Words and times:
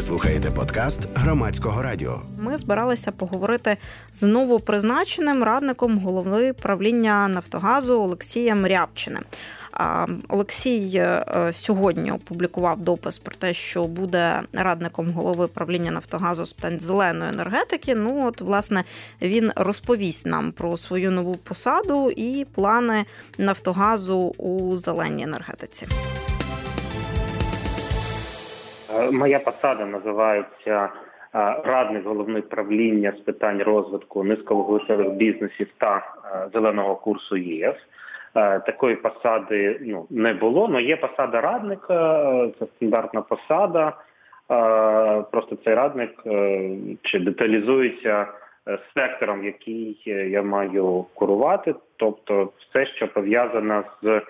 Ви 0.00 0.06
слухаєте 0.06 0.50
подкаст 0.50 1.08
громадського 1.14 1.82
радіо. 1.82 2.22
Ми 2.38 2.56
збиралися 2.56 3.12
поговорити 3.12 3.76
з 4.12 4.22
новопризначеним 4.22 5.42
радником 5.42 5.98
голови 5.98 6.52
правління 6.52 7.28
Нафтогазу 7.28 8.00
Олексієм 8.00 8.66
Рябчиним. 8.66 9.22
Олексій 10.28 10.92
е, 10.96 11.24
сьогодні 11.52 12.12
опублікував 12.12 12.80
допис 12.80 13.18
про 13.18 13.34
те, 13.34 13.54
що 13.54 13.84
буде 13.84 14.40
радником 14.52 15.12
голови 15.12 15.46
правління 15.46 15.90
Нафтогазу 15.90 16.46
з 16.46 16.52
питань 16.52 16.80
зеленої 16.80 17.30
енергетики. 17.30 17.94
Ну 17.94 18.26
от 18.26 18.40
власне 18.40 18.84
він 19.22 19.52
розповість 19.56 20.26
нам 20.26 20.52
про 20.52 20.78
свою 20.78 21.10
нову 21.10 21.34
посаду 21.34 22.10
і 22.10 22.46
плани 22.54 23.04
Нафтогазу 23.38 24.34
у 24.38 24.76
зеленій 24.76 25.22
енергетиці. 25.22 25.86
Е, 29.00 29.10
моя 29.10 29.38
посада 29.38 29.86
називається 29.86 30.88
е, 30.88 30.88
радник 31.64 32.06
головних 32.06 32.48
правління 32.48 33.12
з 33.12 33.20
питань 33.20 33.62
розвитку 33.62 34.24
низьковуглецевих 34.24 35.10
бізнесів 35.10 35.68
та 35.78 36.14
зеленого 36.52 36.96
курсу 36.96 37.36
ЄС. 37.36 37.76
Е, 38.34 38.60
такої 38.60 38.96
посади 38.96 39.78
ну 39.80 40.06
не 40.10 40.34
було. 40.34 40.66
але 40.70 40.82
є 40.82 40.96
посада 40.96 41.40
радника, 41.40 42.22
е, 42.32 42.50
це 42.58 42.66
стандартна 42.76 43.22
посада. 43.22 43.88
Е, 43.88 45.22
просто 45.32 45.56
цей 45.64 45.74
радник 45.74 46.10
чи 47.02 47.18
деталізується 47.18 48.26
сектором, 48.94 49.44
який 49.44 50.02
я 50.30 50.42
маю 50.42 51.04
курувати, 51.14 51.74
тобто 51.96 52.48
все, 52.58 52.86
що 52.86 53.08
пов'язане 53.08 53.82
з 54.02 54.22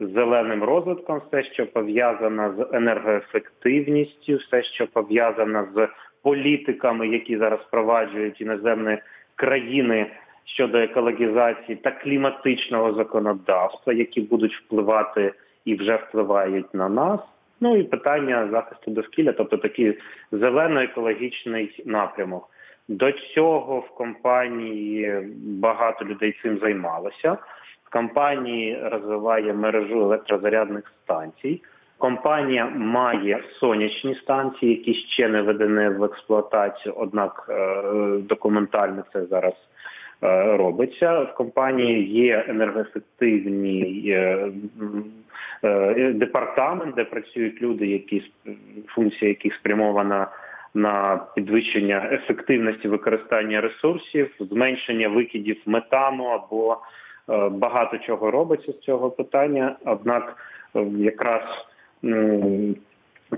зеленим 0.00 0.62
розвитком, 0.62 1.20
все, 1.26 1.42
що 1.42 1.66
пов'язане 1.66 2.50
з 2.58 2.76
енергоефективністю, 2.76 4.36
все, 4.36 4.62
що 4.62 4.86
пов'язане 4.86 5.64
з 5.74 5.88
політиками, 6.22 7.08
які 7.08 7.36
зараз 7.36 7.60
впроваджують 7.60 8.40
іноземні 8.40 8.98
країни 9.34 10.06
щодо 10.44 10.78
екологізації 10.78 11.76
та 11.76 11.90
кліматичного 11.90 12.94
законодавства, 12.94 13.92
які 13.92 14.20
будуть 14.20 14.56
впливати 14.56 15.32
і 15.64 15.74
вже 15.74 15.96
впливають 15.96 16.74
на 16.74 16.88
нас. 16.88 17.20
Ну 17.60 17.76
і 17.76 17.82
питання 17.82 18.48
захисту 18.50 18.90
довкілля, 18.90 19.32
тобто 19.32 19.56
такий 19.56 19.98
зелено-екологічний 20.32 21.82
напрямок. 21.86 22.48
До 22.88 23.12
цього 23.12 23.80
в 23.80 23.90
компанії 23.94 25.22
багато 25.60 26.04
людей 26.04 26.36
цим 26.42 26.58
займалося. 26.58 27.38
В 27.84 27.90
компанії 27.92 28.78
розвиває 28.82 29.52
мережу 29.52 30.00
електрозарядних 30.00 30.92
станцій. 31.04 31.62
Компанія 31.98 32.66
має 32.76 33.42
сонячні 33.60 34.14
станції, 34.14 34.76
які 34.76 34.94
ще 34.94 35.28
не 35.28 35.42
введені 35.42 35.88
в 35.88 36.04
експлуатацію 36.04 36.94
однак 36.98 37.46
е, 37.48 37.82
документально 38.28 39.04
це 39.12 39.24
зараз 39.24 39.54
Е, 40.24 40.56
робиться. 40.56 41.20
В 41.20 41.34
компанії 41.34 42.04
є 42.24 42.44
енергоефективні 42.48 44.04
е, 44.06 44.48
е, 45.64 46.12
департамент, 46.12 46.94
де 46.94 47.04
працюють 47.04 47.62
люди, 47.62 47.86
які 47.86 48.22
функція 48.88 49.28
яких 49.28 49.54
спрямована 49.54 50.26
на 50.74 51.20
підвищення 51.34 52.08
ефективності 52.12 52.88
використання 52.88 53.60
ресурсів, 53.60 54.34
зменшення 54.40 55.08
викидів 55.08 55.56
метану 55.66 56.24
або 56.24 56.78
багато 57.50 57.98
чого 57.98 58.30
робиться 58.30 58.72
з 58.72 58.78
цього 58.78 59.10
питання. 59.10 59.76
Однак, 59.84 60.36
якраз 60.96 61.42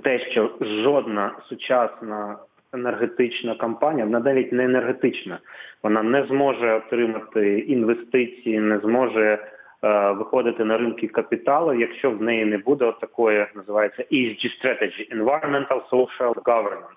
те, 0.03 0.19
що 0.19 0.51
жодна 0.61 1.35
сучасна 1.49 2.37
енергетична 2.73 3.55
компанія, 3.55 4.05
вона 4.05 4.21
навіть 4.21 4.53
не 4.53 4.65
енергетична. 4.65 5.39
Вона 5.83 6.03
не 6.03 6.25
зможе 6.25 6.73
отримати 6.73 7.59
інвестиції, 7.59 8.61
не 8.61 8.79
зможе 8.79 9.39
е, 9.85 10.11
виходити 10.11 10.65
на 10.65 10.79
ринки 10.79 11.09
капіталу, 11.09 11.75
якщо 11.75 12.11
в 12.11 12.23
неї 12.23 12.45
не 12.45 12.59
буде 12.59 12.93
такої, 13.01 13.47
називається 13.55 14.05
ESG 14.13 14.45
strategy, 14.45 15.17
Environmental 15.17 15.89
Social 15.91 16.35
Governance. 16.35 16.97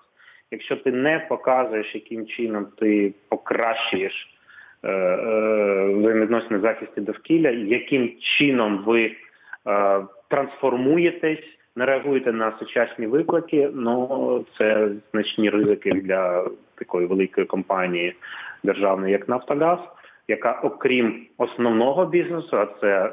Якщо 0.50 0.76
ти 0.76 0.92
не 0.92 1.26
показуєш, 1.28 1.94
яким 1.94 2.26
чином 2.26 2.66
ти 2.78 3.14
покращуєш 3.28 4.12
е, 4.12 4.26
е, 4.26 4.39
взаємовідносини 4.82 6.60
захисті 6.60 7.00
довкілля, 7.00 7.50
яким 7.50 8.12
чином 8.38 8.84
ви 8.86 9.04
е, 9.04 9.12
трансформуєтесь 10.28 11.44
не 11.76 11.86
реагуєте 11.86 12.32
на 12.32 12.52
сучасні 12.58 13.06
виклики, 13.06 13.70
ну 13.74 14.44
це 14.58 14.88
значні 15.12 15.50
ризики 15.50 15.92
для 15.92 16.44
такої 16.74 17.06
великої 17.06 17.46
компанії 17.46 18.14
державної, 18.64 19.12
як 19.12 19.28
Нафтогаз, 19.28 19.78
яка, 20.28 20.60
окрім 20.62 21.26
основного 21.38 22.06
бізнесу, 22.06 22.56
а 22.58 22.66
це 22.80 23.12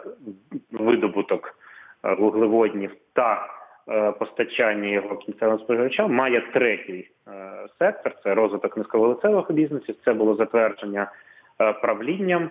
видобуток 0.72 1.56
е, 2.04 2.14
вуглеводнів 2.14 2.92
та 3.14 3.48
е, 3.90 4.12
постачання 4.12 4.88
його 4.88 5.16
кінцевим 5.16 5.60
споживачам, 5.60 6.14
має 6.14 6.42
третій 6.54 7.10
е, 7.28 7.32
сектор 7.80 8.14
це 8.24 8.36
розвиток 8.36 8.78
низьковолицевих 8.78 9.52
бізнесів. 9.52 9.96
Це 10.06 10.14
було 10.14 10.36
затвердження 10.36 11.12
правлінням. 11.58 12.50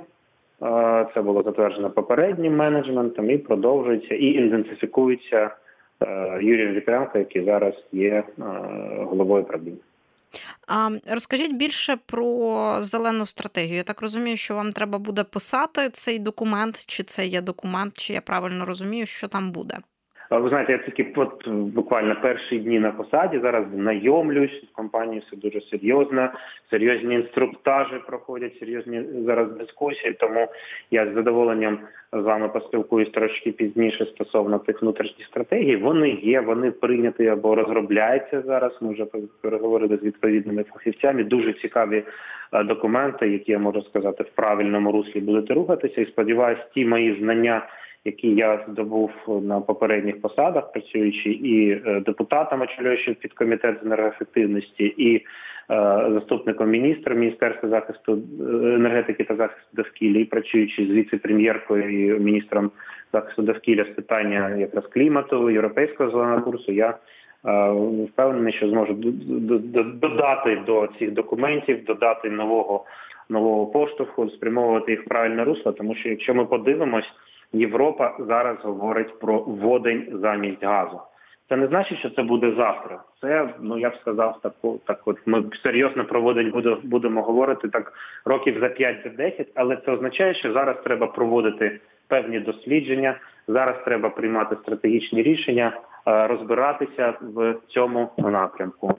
Це 1.14 1.22
було 1.22 1.42
затверджено 1.42 1.90
попереднім 1.90 2.56
менеджментом 2.56 3.30
і 3.30 3.38
продовжується 3.38 4.14
і 4.14 4.26
інтенсифікується 4.26 5.50
Е, 6.02 6.38
Юрієм 6.42 6.74
Вітренко, 6.74 7.18
який 7.18 7.44
зараз 7.44 7.74
є 7.92 8.12
е, 8.12 8.24
головою 9.04 9.44
правління. 9.44 9.76
А 10.68 10.90
розкажіть 11.12 11.56
більше 11.56 11.96
про 12.06 12.82
зелену 12.82 13.26
стратегію. 13.26 13.76
Я 13.76 13.82
так 13.82 14.02
розумію, 14.02 14.36
що 14.36 14.54
вам 14.54 14.72
треба 14.72 14.98
буде 14.98 15.24
писати 15.24 15.88
цей 15.88 16.18
документ, 16.18 16.84
чи 16.86 17.02
це 17.02 17.26
є 17.26 17.40
документ, 17.40 17.98
чи 17.98 18.12
я 18.12 18.20
правильно 18.20 18.64
розумію, 18.64 19.06
що 19.06 19.28
там 19.28 19.50
буде. 19.50 19.78
Ви 20.30 20.48
знаєте, 20.48 20.72
я 20.72 20.78
тільки 20.78 21.12
от 21.16 21.48
буквально 21.48 22.16
перші 22.22 22.58
дні 22.58 22.80
на 22.80 22.90
посаді 22.90 23.38
зараз 23.38 23.64
знайомлюсь 23.74 24.64
в 24.72 24.76
компанії 24.76 25.22
все 25.26 25.36
дуже 25.36 25.60
серйозно. 25.60 26.30
Серйозні 26.70 27.14
інструктажі 27.14 27.94
проходять, 28.06 28.58
серйозні 28.58 29.02
зараз 29.26 29.52
дискусії. 29.52 30.12
Тому 30.12 30.48
я 30.90 31.06
з 31.06 31.14
задоволенням 31.14 31.78
з 32.12 32.20
вами 32.20 32.48
поспілкуюсь 32.48 33.10
трошки 33.10 33.52
пізніше 33.52 34.06
стосовно 34.06 34.58
цих 34.58 34.82
внутрішніх 34.82 35.26
стратегій. 35.26 35.76
Вони 35.76 36.10
є, 36.10 36.40
вони 36.40 36.70
прийняті 36.70 37.26
або 37.26 37.54
розробляються 37.54 38.42
зараз. 38.42 38.78
Ми 38.80 38.92
вже 38.92 39.06
переговорили 39.40 39.96
з 39.96 40.02
відповідними 40.02 40.62
фахівцями. 40.62 41.24
Дуже 41.24 41.52
цікаві 41.52 42.04
е, 42.52 42.64
документи, 42.64 43.28
які 43.28 43.52
я 43.52 43.58
можу 43.58 43.82
сказати 43.82 44.22
в 44.22 44.30
правильному 44.30 44.92
руслі 44.92 45.20
будете 45.20 45.54
рухатися. 45.54 46.00
І 46.00 46.06
сподіваюся, 46.06 46.62
ті 46.74 46.84
мої 46.84 47.20
знання 47.20 47.66
які 48.06 48.28
я 48.28 48.64
здобув 48.68 49.10
на 49.42 49.60
попередніх 49.60 50.20
посадах, 50.20 50.72
працюючи 50.72 51.30
і 51.30 51.70
е, 51.70 52.02
депутатом, 52.06 52.60
очолюючи 52.60 53.14
підкомітет 53.14 53.78
з 53.82 53.86
енергоефективності, 53.86 54.84
і 54.84 55.16
е, 55.16 55.22
заступником 56.12 56.70
міністра 56.70 57.14
міністерства 57.14 57.68
захисту 57.68 58.12
е, 58.12 58.44
енергетики 58.74 59.24
та 59.24 59.36
захисту 59.36 59.68
довкілля, 59.72 60.18
і 60.18 60.24
працюючи 60.24 60.86
з 60.86 60.90
віце-прем'єркою 60.90 62.16
і 62.16 62.20
міністром 62.20 62.70
захисту 63.12 63.42
довкілля 63.42 63.84
з 63.84 63.88
питання 63.88 64.56
якраз 64.56 64.86
клімату, 64.86 65.50
європейського 65.50 66.10
зеленого 66.10 66.42
курсу. 66.42 66.72
Я 66.72 66.94
Впевнений, 68.12 68.52
що 68.52 68.68
зможу 68.68 68.94
додати 69.94 70.62
до 70.66 70.88
цих 70.98 71.10
документів, 71.10 71.84
додати 71.84 72.30
нового 72.30 72.84
нового 73.28 73.66
поштовху, 73.66 74.30
спрямовувати 74.30 74.90
їх 74.90 75.02
в 75.02 75.08
правильне 75.08 75.44
русло, 75.44 75.72
тому 75.72 75.94
що 75.94 76.08
якщо 76.08 76.34
ми 76.34 76.44
подивимось, 76.44 77.12
Європа 77.52 78.16
зараз 78.18 78.56
говорить 78.62 79.18
про 79.18 79.38
водень 79.38 80.08
замість 80.12 80.64
газу. 80.64 81.00
Це 81.48 81.56
не 81.56 81.66
значить, 81.66 81.98
що 81.98 82.10
це 82.10 82.22
буде 82.22 82.52
завтра. 82.56 83.02
Це 83.20 83.48
ну 83.60 83.78
я 83.78 83.90
б 83.90 83.96
сказав, 83.96 84.40
так, 84.42 84.52
так 84.86 85.00
от 85.04 85.18
ми 85.26 85.44
серйозно 85.62 86.04
про 86.04 86.20
водень 86.20 86.80
будемо 86.82 87.22
говорити 87.22 87.68
так 87.68 87.92
років 88.24 88.58
за 88.60 88.66
5-10, 88.66 89.46
але 89.54 89.76
це 89.76 89.92
означає, 89.92 90.34
що 90.34 90.52
зараз 90.52 90.76
треба 90.84 91.06
проводити 91.06 91.80
певні 92.08 92.40
дослідження. 92.40 93.18
Зараз 93.48 93.76
треба 93.84 94.08
приймати 94.08 94.56
стратегічні 94.62 95.22
рішення, 95.22 95.72
е, 96.06 96.26
розбиратися 96.26 97.14
в 97.20 97.54
цьому 97.68 98.10
напрямку. 98.18 98.94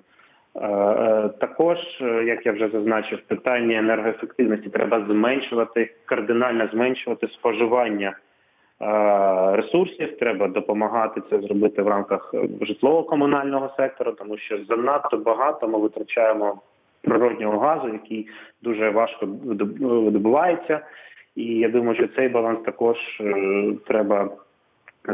Е, 0.56 0.68
е, 0.68 1.30
також, 1.40 1.78
як 2.26 2.46
я 2.46 2.52
вже 2.52 2.70
зазначив, 2.70 3.22
питання 3.22 3.78
енергоефективності 3.78 4.70
треба 4.70 5.06
зменшувати, 5.10 5.94
кардинально 6.06 6.68
зменшувати 6.74 7.28
споживання 7.28 8.18
ресурсів. 9.56 10.18
Треба 10.18 10.48
допомагати 10.48 11.22
це 11.30 11.40
зробити 11.40 11.82
в 11.82 11.88
рамках 11.88 12.34
житлово-комунального 12.62 13.70
сектору, 13.78 14.12
тому 14.12 14.38
що 14.38 14.64
занадто 14.70 15.18
багато 15.18 15.68
ми 15.68 15.80
витрачаємо 15.80 16.62
природнього 17.02 17.60
газу, 17.60 17.88
який 17.88 18.30
дуже 18.62 18.90
важко 18.90 19.26
видобувається. 19.82 20.80
І 21.36 21.44
я 21.44 21.70
думаю, 21.70 21.96
що 21.96 22.08
цей 22.08 22.30
баланс 22.30 22.60
також 22.66 22.98
е, 23.22 23.74
треба 23.88 24.30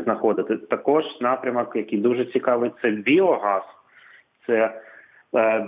знаходити. 0.04 0.58
Також 0.58 1.04
напрямок, 1.22 1.76
який 1.76 2.00
дуже 2.00 2.26
цікавий, 2.26 2.72
це 2.82 2.90
біогаз. 2.90 3.64
Це 4.48 4.82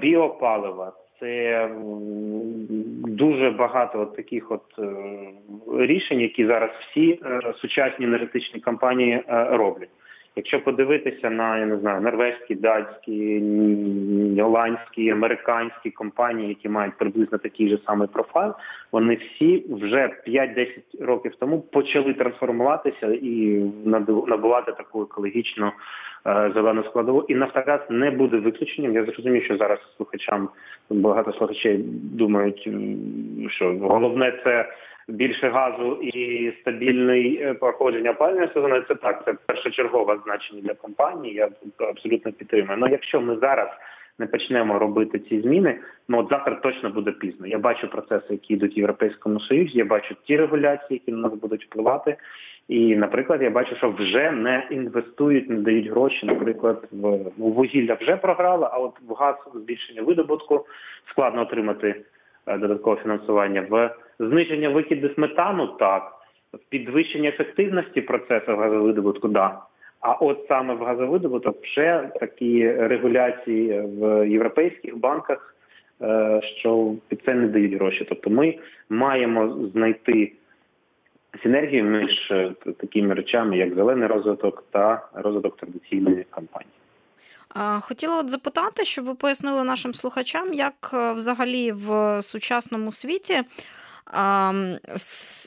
біопалива. 0.01 0.93
Це 1.19 1.69
дуже 3.07 3.49
багато 3.51 3.99
от 3.99 4.15
таких 4.15 4.51
от 4.51 4.63
рішень, 5.79 6.21
які 6.21 6.45
зараз 6.45 6.69
всі 6.79 7.19
сучасні 7.55 8.05
енергетичні 8.05 8.61
компанії 8.61 9.23
роблять. 9.27 9.89
Якщо 10.37 10.63
подивитися 10.63 11.29
на 11.29 11.57
я 11.57 11.65
не 11.65 11.77
знаю 11.77 12.01
норвезькі, 12.01 12.55
датські, 12.55 13.43
голландські, 14.39 15.09
американські 15.09 15.91
компанії, 15.91 16.49
які 16.49 16.69
мають 16.69 16.97
приблизно 16.97 17.37
такий 17.37 17.69
же 17.69 17.77
самий 17.85 18.07
профайл, 18.07 18.53
вони 18.91 19.15
всі 19.15 19.65
вже 19.69 20.09
5-10 20.27 21.05
років 21.05 21.35
тому 21.39 21.61
почали 21.61 22.13
трансформуватися 22.13 23.07
і 23.07 23.63
набувати 24.27 24.71
таку 24.71 25.01
екологічну 25.01 25.71
е, 26.27 26.51
зелену 26.55 26.83
складову. 26.83 27.25
І 27.27 27.35
Нафтогаз 27.35 27.79
не 27.89 28.11
буде 28.11 28.37
виключенням. 28.37 28.93
Я 28.93 29.05
зрозумів, 29.05 29.43
що 29.43 29.57
зараз 29.57 29.79
слухачам 29.97 30.49
багато 30.89 31.33
слухачей 31.33 31.77
думають, 32.03 32.69
що 33.49 33.77
головне 33.81 34.39
це 34.43 34.65
більше 35.07 35.49
газу 35.49 35.99
і 36.01 36.51
стабільний 36.61 37.41
е, 37.41 37.53
проходження 37.53 38.11
опалювального 38.11 38.53
сезону, 38.53 38.81
це 38.81 38.95
так, 38.95 39.25
це 39.25 39.33
першочергове 39.45 40.19
значення 40.25 40.61
для 40.61 40.73
компанії. 40.73 41.35
Я 41.35 41.49
абсолютно 41.79 42.31
підтримую. 42.31 42.77
Але 42.81 42.91
якщо 42.91 43.21
ми 43.21 43.35
зараз 43.35 43.67
не 44.19 44.27
почнемо 44.27 44.79
робити 44.79 45.19
ці 45.19 45.41
зміни, 45.41 45.79
ну 46.07 46.19
от 46.19 46.29
завтра 46.29 46.55
точно 46.55 46.89
буде 46.89 47.11
пізно. 47.11 47.47
Я 47.47 47.57
бачу 47.57 47.87
процеси, 47.87 48.25
які 48.29 48.53
йдуть 48.53 48.77
в 48.77 48.79
європейському 48.79 49.39
союзі. 49.39 49.77
Я 49.77 49.85
бачу 49.85 50.15
ті 50.23 50.37
регуляції, 50.37 51.01
які 51.05 51.11
на 51.11 51.17
нас 51.17 51.39
будуть 51.39 51.65
впливати. 51.65 52.17
І, 52.67 52.95
наприклад, 52.95 53.41
я 53.41 53.49
бачу, 53.49 53.75
що 53.75 53.89
вже 53.89 54.31
не 54.31 54.67
інвестують, 54.71 55.49
не 55.49 55.55
дають 55.55 55.89
гроші. 55.89 56.25
Наприклад, 56.25 56.87
в 56.91 56.95
ну, 56.95 57.31
вугілля 57.37 57.93
вже 57.93 58.17
програла, 58.17 58.69
а 58.73 58.77
от 58.77 58.93
в 59.07 59.13
газ 59.13 59.35
збільшення 59.53 60.01
видобутку 60.01 60.65
складно 61.09 61.41
отримати 61.41 61.95
е, 62.45 62.57
додаткове 62.57 63.01
фінансування 63.01 63.65
в 63.69 63.95
зниження 64.19 64.69
викидів 64.69 65.13
метану 65.17 65.67
так, 65.67 66.11
підвищення 66.69 67.29
ефективності 67.29 68.01
процесу 68.01 68.55
газовидобутку, 68.55 69.27
да. 69.27 69.59
А 69.99 70.11
от 70.11 70.45
саме 70.47 70.73
в 70.73 70.83
газовидобуток 70.83 71.63
вже 71.63 72.09
такі 72.19 72.71
регуляції 72.71 73.81
в 73.81 74.29
європейських 74.29 74.97
банках, 74.97 75.55
е, 76.01 76.41
що 76.59 76.95
під 77.07 77.21
це 77.25 77.33
не 77.33 77.47
дають 77.47 77.73
гроші. 77.73 78.05
Тобто 78.09 78.29
ми 78.29 78.55
маємо 78.89 79.67
знайти 79.73 80.31
синергію 81.43 81.83
між 81.83 82.31
е, 82.31 82.51
такими 82.77 83.13
речами, 83.13 83.57
як 83.57 83.73
зелений 83.73 84.07
розвиток 84.07 84.63
та 84.71 85.07
розвиток 85.13 85.57
традиційної 85.57 86.25
компанії. 86.29 86.71
Хотіла 87.81 88.19
от 88.19 88.29
запитати, 88.29 88.85
щоб 88.85 89.05
ви 89.05 89.15
пояснили 89.15 89.63
нашим 89.63 89.93
слухачам, 89.93 90.53
як 90.53 90.91
е, 90.93 91.11
взагалі 91.11 91.71
в 91.71 92.21
сучасному 92.21 92.91
світі 92.91 93.41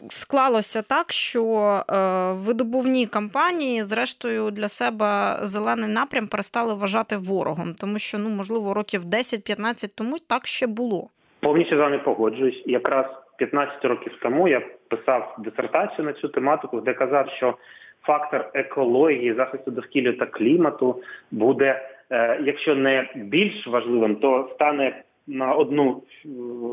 склалося 0.08 0.82
так, 0.82 1.12
що 1.12 1.42
е, 1.90 2.32
видобувні 2.32 3.06
компанії, 3.06 3.82
зрештою, 3.82 4.50
для 4.50 4.68
себе 4.68 5.36
зелений 5.40 5.90
напрям 5.90 6.26
перестали 6.28 6.74
вважати 6.74 7.16
ворогом, 7.16 7.74
тому 7.74 7.98
що 7.98 8.18
ну 8.18 8.28
можливо 8.28 8.74
років 8.74 9.04
10-15 9.04 9.94
тому 9.96 10.16
так 10.28 10.46
ще 10.46 10.66
було. 10.66 11.08
Повністю 11.40 11.76
з 11.76 11.78
вами 11.78 11.98
погоджуюсь. 11.98 12.62
Якраз 12.66 13.06
15 13.38 13.84
років 13.84 14.12
тому 14.22 14.48
я 14.48 14.62
писав 14.88 15.36
дисертацію 15.38 16.04
на 16.04 16.12
цю 16.12 16.28
тематику, 16.28 16.80
де 16.80 16.94
казав, 16.94 17.28
що 17.36 17.54
фактор 18.02 18.50
екології, 18.54 19.34
захисту 19.34 19.70
довкілля 19.70 20.12
та 20.12 20.26
клімату 20.26 21.02
буде, 21.30 21.88
е, 22.10 22.40
якщо 22.44 22.74
не 22.74 23.10
більш 23.14 23.66
важливим, 23.66 24.16
то 24.16 24.50
стане 24.54 25.02
на 25.28 25.52
одну 25.52 26.02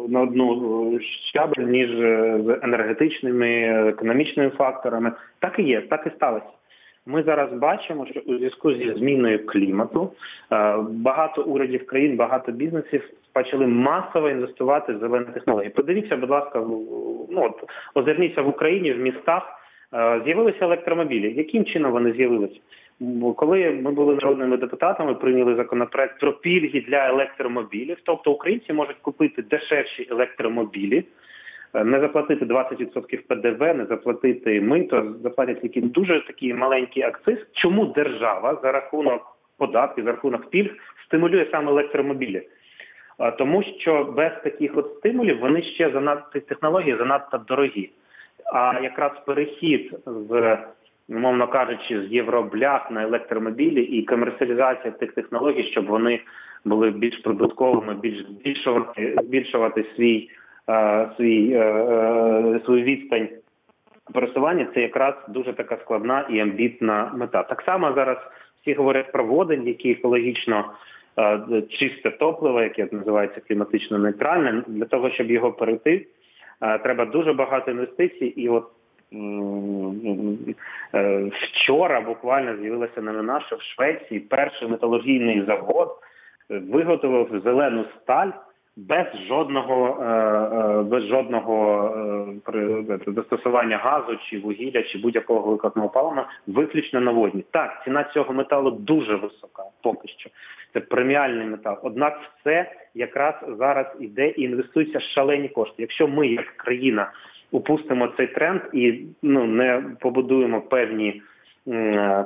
на 0.10 0.22
одну 0.22 1.00
щабель 1.02 1.64
ніж 1.64 1.90
з 2.46 2.60
енергетичними 2.64 3.50
економічними 3.90 4.50
факторами. 4.50 5.12
Так 5.40 5.60
і 5.60 5.64
є, 5.64 5.82
так 5.82 6.08
і 6.08 6.16
сталося. 6.16 6.46
Ми 7.06 7.24
зараз 7.24 7.54
бачимо, 7.54 8.06
що 8.06 8.20
у 8.20 8.38
зв'язку 8.38 8.74
зі 8.74 8.94
зміною 8.94 9.46
клімату 9.46 10.12
е, 10.52 10.78
багато 10.90 11.44
урядів 11.44 11.86
країн, 11.86 12.16
багато 12.16 12.52
бізнесів 12.52 13.10
почали 13.34 13.68
масово 13.68 14.30
інвестувати 14.30 14.94
в 14.94 15.00
зелені 15.00 15.26
технології. 15.34 15.70
Подивіться, 15.70 16.18
будь 16.18 16.30
ласка, 16.30 16.60
ну 17.30 17.44
от 17.44 17.70
озирніться 17.94 18.42
в 18.42 18.48
Україні 18.48 18.94
в 18.94 19.00
містах. 19.00 19.62
Е, 19.94 20.22
з'явилися 20.26 20.66
електромобілі. 20.66 21.34
Яким 21.34 21.66
чином 21.66 21.92
вони 21.92 22.12
з'явилися? 22.14 22.60
Коли 23.36 23.72
ми 23.72 23.92
були 23.92 24.16
народними 24.16 24.58
депутатами, 24.58 25.14
прийняли 25.14 25.56
законопроект 25.56 26.20
про 26.20 26.34
пільги 26.34 26.82
для 26.88 27.08
електромобілів, 27.08 27.98
тобто 28.04 28.32
українці 28.32 28.74
можуть 28.74 28.98
купити 29.02 29.42
дешевші 29.42 30.08
електромобілі, 30.12 31.04
е, 31.74 31.84
не 31.84 32.00
заплатити 32.00 32.46
20% 32.46 33.22
ПДВ, 33.28 33.78
не 33.78 33.86
заплатити 33.86 34.62
мито, 34.62 35.14
заплатять 35.24 35.62
тільки 35.62 35.82
дуже 35.82 36.26
такий 36.28 36.54
маленький 36.54 37.04
акциз. 37.04 37.38
Чому 37.54 37.86
держава 37.86 38.60
за 38.64 38.72
рахунок 38.72 39.38
податків, 39.58 40.04
за 40.04 40.12
рахунок 40.12 40.50
пільг 40.50 40.72
стимулює 41.06 41.48
саме 41.52 41.72
електромобілі? 41.72 42.42
Тому 43.38 43.64
що 43.64 44.04
без 44.04 44.32
таких 44.44 44.78
от 44.78 44.96
стимулів 44.98 45.40
вони 45.40 45.62
ще 45.62 45.90
занадто 45.90 46.40
технології 46.40 46.98
занадто 46.98 47.38
дорогі. 47.38 47.90
А 48.54 48.80
якраз 48.84 49.12
перехід 49.26 49.96
з 50.06 50.58
умовно 51.10 51.48
кажучи, 51.48 52.02
з 52.02 52.14
євроблях 52.14 52.92
на 52.92 53.04
електромобілі 53.04 53.82
і 53.84 54.06
комерціалізація 54.06 54.92
тих 54.92 55.14
технологій, 55.14 55.64
щоб 55.64 55.86
вони 55.86 56.20
були 56.66 56.92
більш 56.92 57.18
прибутковими, 57.18 57.94
більш 57.94 58.26
збільшувати 58.26 59.16
збільшувати 59.24 59.86
свій 59.96 60.30
е, 60.70 61.10
свій 61.18 61.52
е, 61.54 61.60
е, 61.60 62.60
свою 62.66 62.84
відстань 62.84 63.28
пересування. 64.14 64.68
Це 64.74 64.82
якраз 64.82 65.14
дуже 65.28 65.54
така 65.54 65.78
складна 65.78 66.28
і 66.30 66.40
амбітна 66.40 67.12
мета. 67.16 67.44
Так 67.44 67.62
само 67.62 67.94
зараз 67.94 68.18
всі 68.62 68.74
говорять 68.74 69.12
про 69.12 69.26
водень, 69.26 69.68
який 69.68 69.92
екологічно. 69.92 70.72
Чисте 71.70 72.12
топливо, 72.12 72.62
яке 72.62 72.88
називається 72.92 73.42
кліматично 73.48 73.98
нейтральне, 73.98 74.64
для 74.68 74.86
того, 74.86 75.10
щоб 75.10 75.32
його 75.32 75.52
перейти, 75.52 76.08
треба 76.84 77.06
дуже 77.06 77.34
багато 77.34 77.72
інвестицій. 77.72 78.26
І 78.26 78.50
от 78.50 78.66
Е, 78.85 78.85
вчора 81.32 82.02
буквально 82.02 82.58
з'явилася 82.58 83.02
новина, 83.02 83.42
що 83.48 83.56
в 83.56 83.62
Швеції 83.62 84.20
перший 84.20 84.68
металургійний 84.68 85.46
завод 85.46 85.90
е, 86.52 86.60
виготовив 86.60 87.42
зелену 87.44 87.86
сталь 88.02 88.30
без 88.78 89.08
жодного 89.28 90.04
е, 90.04 90.84
без 90.84 91.04
жодного 91.04 91.92
застосування 93.08 93.78
газу 93.78 94.18
чи 94.30 94.40
вугілля, 94.40 94.84
чи 94.84 94.98
будь-якого 94.98 95.52
викладного 95.52 95.90
палива, 95.90 96.30
виключно 96.48 97.02
на 97.02 97.12
водні. 97.12 97.44
Так, 97.52 97.82
ціна 97.84 98.04
цього 98.04 98.34
металу 98.34 98.72
дуже 98.72 99.16
висока, 99.16 99.64
поки 99.84 100.08
що. 100.08 100.30
Це 100.74 100.80
преміальний 100.80 101.48
метал. 101.48 101.80
Однак 101.84 102.20
все 102.40 102.72
якраз 102.96 103.36
зараз 103.60 103.86
іде 104.00 104.28
і 104.28 104.42
інвестуються 104.42 105.00
шалені 105.00 105.50
кошти. 105.50 105.76
Якщо 105.78 106.08
ми, 106.08 106.28
як 106.28 106.46
країна, 106.46 107.12
упустимо 107.56 108.14
цей 108.18 108.28
тренд 108.28 108.62
і 108.74 109.00
ну 109.22 109.46
не 109.46 109.84
побудуємо 110.00 110.62
певні 110.62 111.22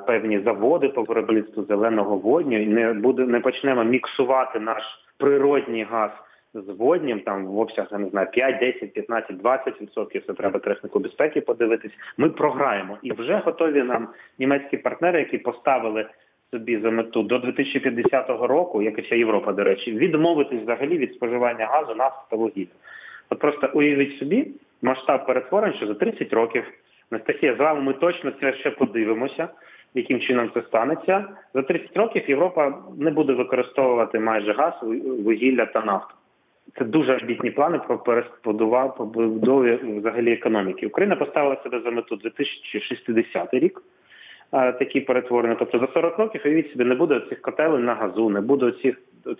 певні 0.08 0.40
заводи 0.40 0.90
по 0.90 1.04
виробництву 1.04 1.64
зеленого 1.64 2.18
водню 2.18 2.62
і 2.62 2.66
не 2.66 2.94
буде 2.94 3.26
не 3.26 3.40
почнемо 3.40 3.84
міксувати 3.84 4.60
наш 4.60 4.84
природній 5.18 5.84
газ 5.84 6.12
з 6.54 6.70
воднім, 6.70 7.20
там 7.20 7.46
в 7.46 7.60
обсягах, 7.60 7.92
не 7.92 8.10
знаю, 8.10 8.28
5, 8.32 8.60
10, 8.60 8.94
15, 8.94 9.38
20 9.38 9.82
відсотків, 9.82 10.24
це 10.28 10.34
треба 10.34 10.60
техніку 10.60 11.00
безпеки 11.00 11.42
подивитись. 11.42 11.92
Ми 12.18 12.30
програємо 12.30 12.98
і 13.04 13.12
вже 13.12 13.38
готові 13.46 13.84
нам 13.84 14.08
німецькі 14.40 14.78
партнери, 14.78 15.20
які 15.20 15.38
поставили 15.38 16.06
собі 16.52 16.80
за 16.80 16.92
мету 16.92 17.24
до 17.24 17.40
2050 17.40 18.30
року, 18.30 18.82
як 18.82 19.00
і 19.00 19.02
вся 19.02 19.16
Європа, 19.16 19.54
до 19.54 19.64
речі, 19.64 19.92
відмовитись 19.92 20.62
взагалі 20.62 20.98
від 20.98 21.14
споживання 21.14 21.66
газу 21.66 21.96
нафти 21.96 22.22
та 22.30 22.36
вугілля. 22.36 22.68
От 23.30 23.40
просто 23.40 23.70
уявіть 23.74 24.18
собі, 24.18 24.48
масштаб 24.82 25.26
перетворень, 25.26 25.74
що 25.74 25.88
за 25.88 25.94
30 25.94 26.34
років. 26.34 26.64
Анастасія, 27.12 27.56
з 27.56 27.60
вами 27.60 27.82
ми 27.82 27.94
точно 27.94 28.32
це 28.42 28.54
ще 28.54 28.72
подивимося, 28.72 29.48
яким 29.94 30.20
чином 30.20 30.52
це 30.54 30.62
станеться. 30.62 31.26
За 31.54 31.62
30 31.62 31.98
років 31.98 32.30
Європа 32.30 32.74
не 32.98 33.12
буде 33.12 33.34
використовувати 33.34 34.20
майже 34.20 34.54
газ, 34.54 34.74
вугілля 35.24 35.66
та 35.66 35.82
нафту. 35.82 36.14
Це 36.78 36.86
дуже 36.86 37.18
амбітні 37.18 37.52
плани 37.52 37.80
про 37.88 38.24
побудові 38.98 39.80
взагалі 39.98 40.34
економіки. 40.34 40.88
Україна 40.88 41.16
поставила 41.16 41.58
себе 41.64 41.82
за 41.82 41.92
мету 41.92 42.16
2060 42.16 43.54
рік. 43.54 43.82
Такі 44.52 45.02
перетворення. 45.02 45.56
Тобто 45.56 45.80
за 45.80 45.88
40 45.88 46.18
років 46.20 46.42
уявіть 46.46 46.72
собі, 46.72 46.84
не 46.84 46.96
буде 46.96 47.22
цих 47.30 47.42
котелень 47.42 47.86
на 47.86 47.96
газу, 47.96 48.30
не 48.30 48.42
буде 48.42 48.74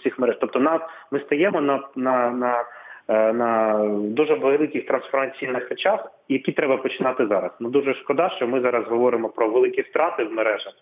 цих 0.04 0.20
мереж. 0.20 0.38
Тобто, 0.42 0.60
на 0.60 0.80
ми 1.12 1.20
стаємо 1.20 1.62
на 1.62 1.84
на, 1.96 2.32
на 2.32 2.64
Е, 2.64 2.66
на 3.10 3.84
дуже 3.94 4.34
великих 4.34 4.86
трансформаційних 4.86 5.70
речах, 5.70 6.12
які 6.30 6.52
треба 6.52 6.78
починати 6.78 7.28
зараз. 7.28 7.52
Ну 7.60 7.70
дуже 7.70 7.94
шкода, 7.94 8.30
що 8.30 8.48
ми 8.48 8.62
зараз 8.62 8.88
говоримо 8.88 9.30
про 9.30 9.50
великі 9.50 9.82
втрати 9.82 10.24
в 10.24 10.32
мережах, 10.32 10.74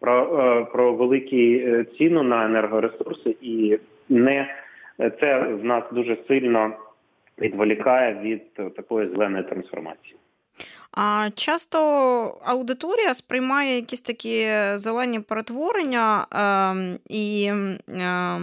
про 0.00 0.40
е, 0.40 0.64
про 0.72 0.92
великі 0.94 1.56
е, 1.56 1.84
ціну 1.98 2.22
на 2.22 2.44
енергоресурси, 2.44 3.36
і 3.40 3.78
не 4.08 4.54
це 5.20 5.38
в 5.38 5.64
нас 5.64 5.84
дуже 5.92 6.16
сильно 6.28 6.72
відволікає 7.40 8.14
від 8.14 8.74
такої 8.74 9.08
зеленої 9.08 9.44
трансформації. 9.44 10.16
А 10.96 11.30
часто 11.34 11.78
аудиторія 12.44 13.14
сприймає 13.14 13.76
якісь 13.76 14.00
такі 14.00 14.48
зелені 14.74 15.20
перетворення 15.20 16.26
е, 16.32 16.98
і 17.08 17.52
е, 17.88 18.40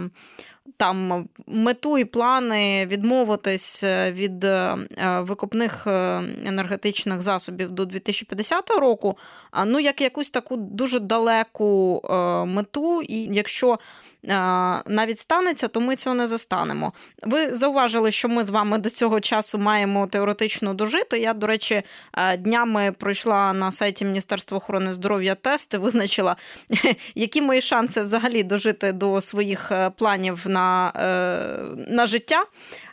там 0.76 1.28
мету 1.46 1.98
і 1.98 2.04
плани 2.04 2.86
відмовитись 2.86 3.84
від 4.10 4.44
е, 4.44 4.76
викопних 5.20 5.86
е, 5.86 6.22
енергетичних 6.44 7.22
засобів 7.22 7.70
до 7.70 7.84
2050 7.84 8.70
року, 8.70 9.16
ну 9.66 9.80
як 9.80 10.00
якусь 10.00 10.30
таку 10.30 10.56
дуже 10.56 11.00
далеку 11.00 12.02
е, 12.04 12.44
мету, 12.44 13.02
і 13.02 13.28
якщо 13.34 13.78
навіть 14.24 15.18
станеться, 15.18 15.68
то 15.68 15.80
ми 15.80 15.96
цього 15.96 16.16
не 16.16 16.26
застанемо. 16.26 16.92
Ви 17.22 17.54
зауважили, 17.54 18.12
що 18.12 18.28
ми 18.28 18.44
з 18.44 18.50
вами 18.50 18.78
до 18.78 18.90
цього 18.90 19.20
часу 19.20 19.58
маємо 19.58 20.06
теоретично 20.06 20.74
дожити. 20.74 21.18
Я, 21.18 21.34
до 21.34 21.46
речі, 21.46 21.82
днями 22.38 22.94
пройшла 22.98 23.52
на 23.52 23.72
сайті 23.72 24.04
Міністерства 24.04 24.58
охорони 24.58 24.92
здоров'я 24.92 25.34
тести, 25.34 25.78
визначила, 25.78 26.36
які 27.14 27.42
мої 27.42 27.60
шанси 27.60 28.02
взагалі 28.02 28.42
дожити 28.42 28.92
до 28.92 29.20
своїх 29.20 29.72
планів 29.96 30.42
на, 30.46 30.92
на 31.88 32.06
життя. 32.06 32.44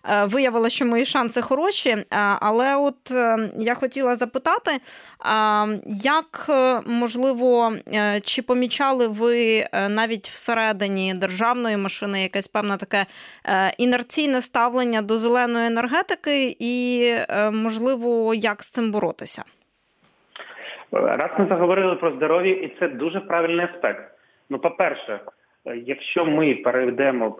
Е, 0.03 0.25
виявила, 0.25 0.69
що 0.69 0.85
мої 0.85 1.05
шанси 1.05 1.41
хороші. 1.41 1.89
Е, 1.89 2.05
але 2.41 2.75
от 2.75 3.11
е, 3.11 3.37
я 3.57 3.73
хотіла 3.73 4.15
запитати, 4.15 4.71
як 6.03 6.49
можливо, 6.87 7.73
чи 8.23 8.41
помічали 8.41 9.07
ви 9.07 9.65
навіть 9.89 10.27
всередині 10.27 11.13
державної 11.13 11.77
машини 11.77 12.21
якесь 12.23 12.47
певне 12.47 12.77
таке 12.77 13.05
інерційне 13.77 14.41
ставлення 14.41 15.01
до 15.01 15.17
зеленої 15.17 15.67
енергетики, 15.67 16.55
і 16.59 17.03
можливо, 17.51 18.33
як 18.33 18.63
з 18.63 18.71
цим 18.71 18.91
боротися? 18.91 19.43
Раз 20.91 21.31
ми 21.39 21.47
заговорили 21.47 21.95
про 21.95 22.11
здоров'я, 22.15 22.51
і 22.51 22.75
це 22.79 22.87
дуже 22.87 23.19
правильний 23.19 23.65
аспект. 23.65 24.11
Ну, 24.49 24.59
по-перше, 24.59 25.19
Якщо 25.75 26.25
ми 26.25 26.55
перейдемо 26.55 27.31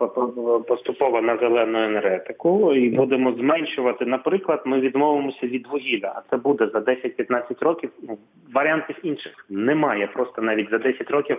поступово 0.68 1.20
на 1.20 1.36
зелену 1.36 1.82
енергетику 1.82 2.74
і 2.74 2.90
будемо 2.90 3.32
зменшувати, 3.32 4.06
наприклад, 4.06 4.62
ми 4.64 4.80
відмовимося 4.80 5.46
від 5.46 5.66
вугілля, 5.66 6.12
а 6.16 6.22
це 6.30 6.36
буде 6.36 6.68
за 6.72 6.78
10-15 6.78 7.64
років. 7.64 7.90
Ну, 8.02 8.18
варіантів 8.52 8.96
інших 9.02 9.46
немає. 9.48 10.06
Просто 10.06 10.42
навіть 10.42 10.70
за 10.70 10.78
10 10.78 11.10
років 11.10 11.38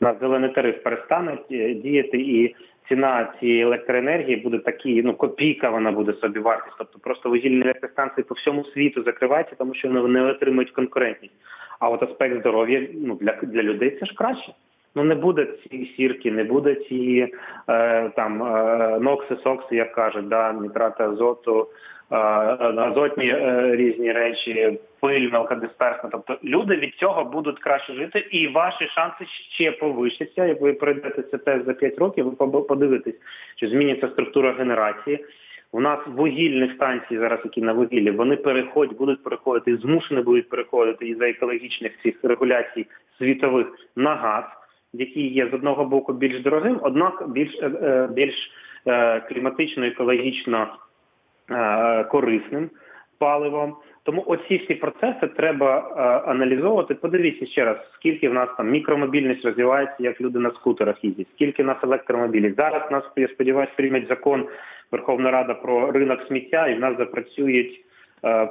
на 0.00 0.14
зелений 0.20 0.50
тариф 0.50 0.82
перестане 0.82 1.38
діяти, 1.74 2.18
і 2.18 2.54
ціна 2.88 3.32
цієї 3.40 3.62
електроенергії 3.62 4.36
буде 4.36 4.58
такі, 4.58 5.02
ну 5.02 5.14
копійка 5.14 5.70
вона 5.70 5.92
буде 5.92 6.12
собі 6.12 6.38
вартість. 6.38 6.76
Тобто 6.78 6.98
просто 6.98 7.28
вугільні 7.28 7.62
електростанції 7.62 8.24
по 8.24 8.34
всьому 8.34 8.64
світу 8.64 9.02
закриваються, 9.02 9.54
тому 9.58 9.74
що 9.74 9.88
вони 9.88 10.08
не 10.08 10.30
отримують 10.30 10.70
конкурентність. 10.70 11.34
А 11.80 11.88
от 11.88 12.02
аспект 12.02 12.40
здоров'я 12.40 12.88
ну 12.94 13.18
для 13.20 13.32
для 13.42 13.62
людей 13.62 13.96
це 14.00 14.06
ж 14.06 14.14
краще. 14.14 14.52
Ну 14.94 15.04
не 15.04 15.14
буде 15.14 15.46
ці 15.46 15.94
сірки, 15.96 16.32
не 16.32 16.44
буде 16.44 16.74
ці 16.74 17.28
е, 17.68 18.08
там 18.16 18.42
е, 18.42 18.98
нокси, 19.00 19.36
сокси, 19.44 19.76
як 19.76 19.92
кажуть, 19.92 20.28
да, 20.28 20.52
нітрати 20.52 21.04
азоту, 21.04 21.68
е, 22.10 22.16
азотні 22.16 23.28
е, 23.28 23.76
різні 23.76 24.12
речі, 24.12 24.78
пиль, 25.00 25.30
мелкодисперсна. 25.30 26.10
Тобто 26.12 26.38
люди 26.44 26.76
від 26.76 26.94
цього 26.94 27.24
будуть 27.24 27.58
краще 27.58 27.92
жити, 27.92 28.18
і 28.30 28.48
ваші 28.48 28.86
шанси 28.86 29.24
ще 29.54 29.72
повищаться. 29.72 30.46
Як 30.46 30.60
ви 30.60 30.72
пройдете 30.72 31.22
це 31.22 31.38
тест 31.38 31.66
за 31.66 31.72
5 31.72 31.98
років, 31.98 32.36
ви 32.38 32.62
подивитесь, 32.62 33.20
чи 33.56 33.68
зміниться 33.68 34.08
структура 34.08 34.52
генерації. 34.52 35.24
У 35.72 35.80
нас 35.80 35.98
вугільні 36.06 36.72
станції 36.74 37.20
зараз, 37.20 37.40
які 37.44 37.62
на 37.62 37.72
вугіллі, 37.72 38.10
вони 38.10 38.36
переходять, 38.36 38.96
будуть 38.96 39.22
переходити, 39.22 39.76
змушені 39.76 40.22
будуть 40.22 40.48
переходити 40.48 41.08
із 41.08 41.18
за 41.18 41.28
екологічних 41.28 41.92
цих 42.02 42.14
регуляцій 42.22 42.86
світових 43.18 43.66
на 43.96 44.14
газ 44.14 44.44
який 44.94 45.32
є 45.32 45.48
з 45.50 45.54
одного 45.54 45.84
боку 45.84 46.12
більш 46.12 46.40
дорогим, 46.40 46.78
однак 46.82 47.28
більш 47.28 47.54
е, 47.62 47.66
е, 47.82 48.08
більш 48.12 48.34
е, 48.86 49.20
кліматично, 49.20 49.86
екологічно 49.86 50.68
корисним 52.10 52.70
паливом. 53.18 53.76
Тому 54.02 54.24
оці 54.26 54.56
всі 54.56 54.74
процеси 54.74 55.26
треба 55.26 55.78
аналізовувати. 56.26 56.94
Подивіться 56.94 57.46
ще 57.46 57.64
раз, 57.64 57.76
скільки 57.94 58.28
в 58.28 58.34
нас 58.34 58.48
там 58.56 58.70
мікромобільність 58.70 59.44
розвивається, 59.44 59.96
як 59.98 60.20
люди 60.20 60.38
на 60.38 60.50
скутерах 60.50 61.04
їздять, 61.04 61.26
скільки 61.34 61.62
в 61.62 61.66
нас 61.66 61.76
електромобілів. 61.82 62.54
Зараз 62.56 62.90
нас 62.90 63.04
я 63.16 63.28
сподіваюся, 63.28 63.72
приймуть 63.76 64.08
закон 64.08 64.48
Верховна 64.92 65.30
Рада 65.30 65.54
про 65.54 65.92
ринок 65.92 66.20
сміття, 66.26 66.68
і 66.68 66.74
в 66.74 66.80
нас 66.80 66.96
запрацюють 66.98 67.84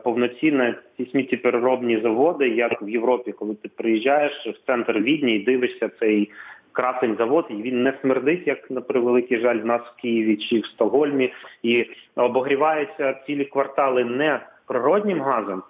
повноцінно 0.03 0.73
ці 0.97 1.05
сміттєпереробні 1.05 1.99
заводи, 1.99 2.49
як 2.49 2.81
в 2.81 2.89
Європі, 2.89 3.31
коли 3.31 3.55
ти 3.55 3.69
приїжджаєш 3.75 4.47
в 4.47 4.65
центр 4.65 4.99
Відні 4.99 5.35
і 5.35 5.43
дивишся 5.43 5.89
цей 5.99 6.31
красень 6.71 7.15
завод, 7.17 7.45
і 7.49 7.53
він 7.53 7.83
не 7.83 7.93
смердить, 8.01 8.47
як 8.47 8.71
на 8.71 8.81
превеликий 8.81 9.39
жаль, 9.39 9.59
в 9.59 9.65
нас 9.65 9.81
в 9.81 10.01
Києві 10.01 10.37
чи 10.37 10.59
в 10.59 10.65
Стокгольмі, 10.65 11.33
і 11.63 11.85
обогріваються 12.15 13.13
цілі 13.27 13.45
квартали 13.45 14.03
не 14.03 14.39
природнім 14.67 15.21
газом. 15.21 15.63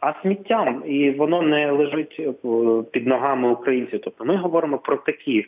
А 0.00 0.12
сміттям 0.22 0.82
і 0.86 1.10
воно 1.10 1.42
не 1.42 1.70
лежить 1.70 2.16
е, 2.20 2.32
під 2.92 3.06
ногами 3.06 3.50
українців. 3.50 4.00
Тобто 4.04 4.24
ми 4.24 4.36
говоримо 4.36 4.78
про 4.78 4.96
такі 4.96 5.40
Е, 5.40 5.46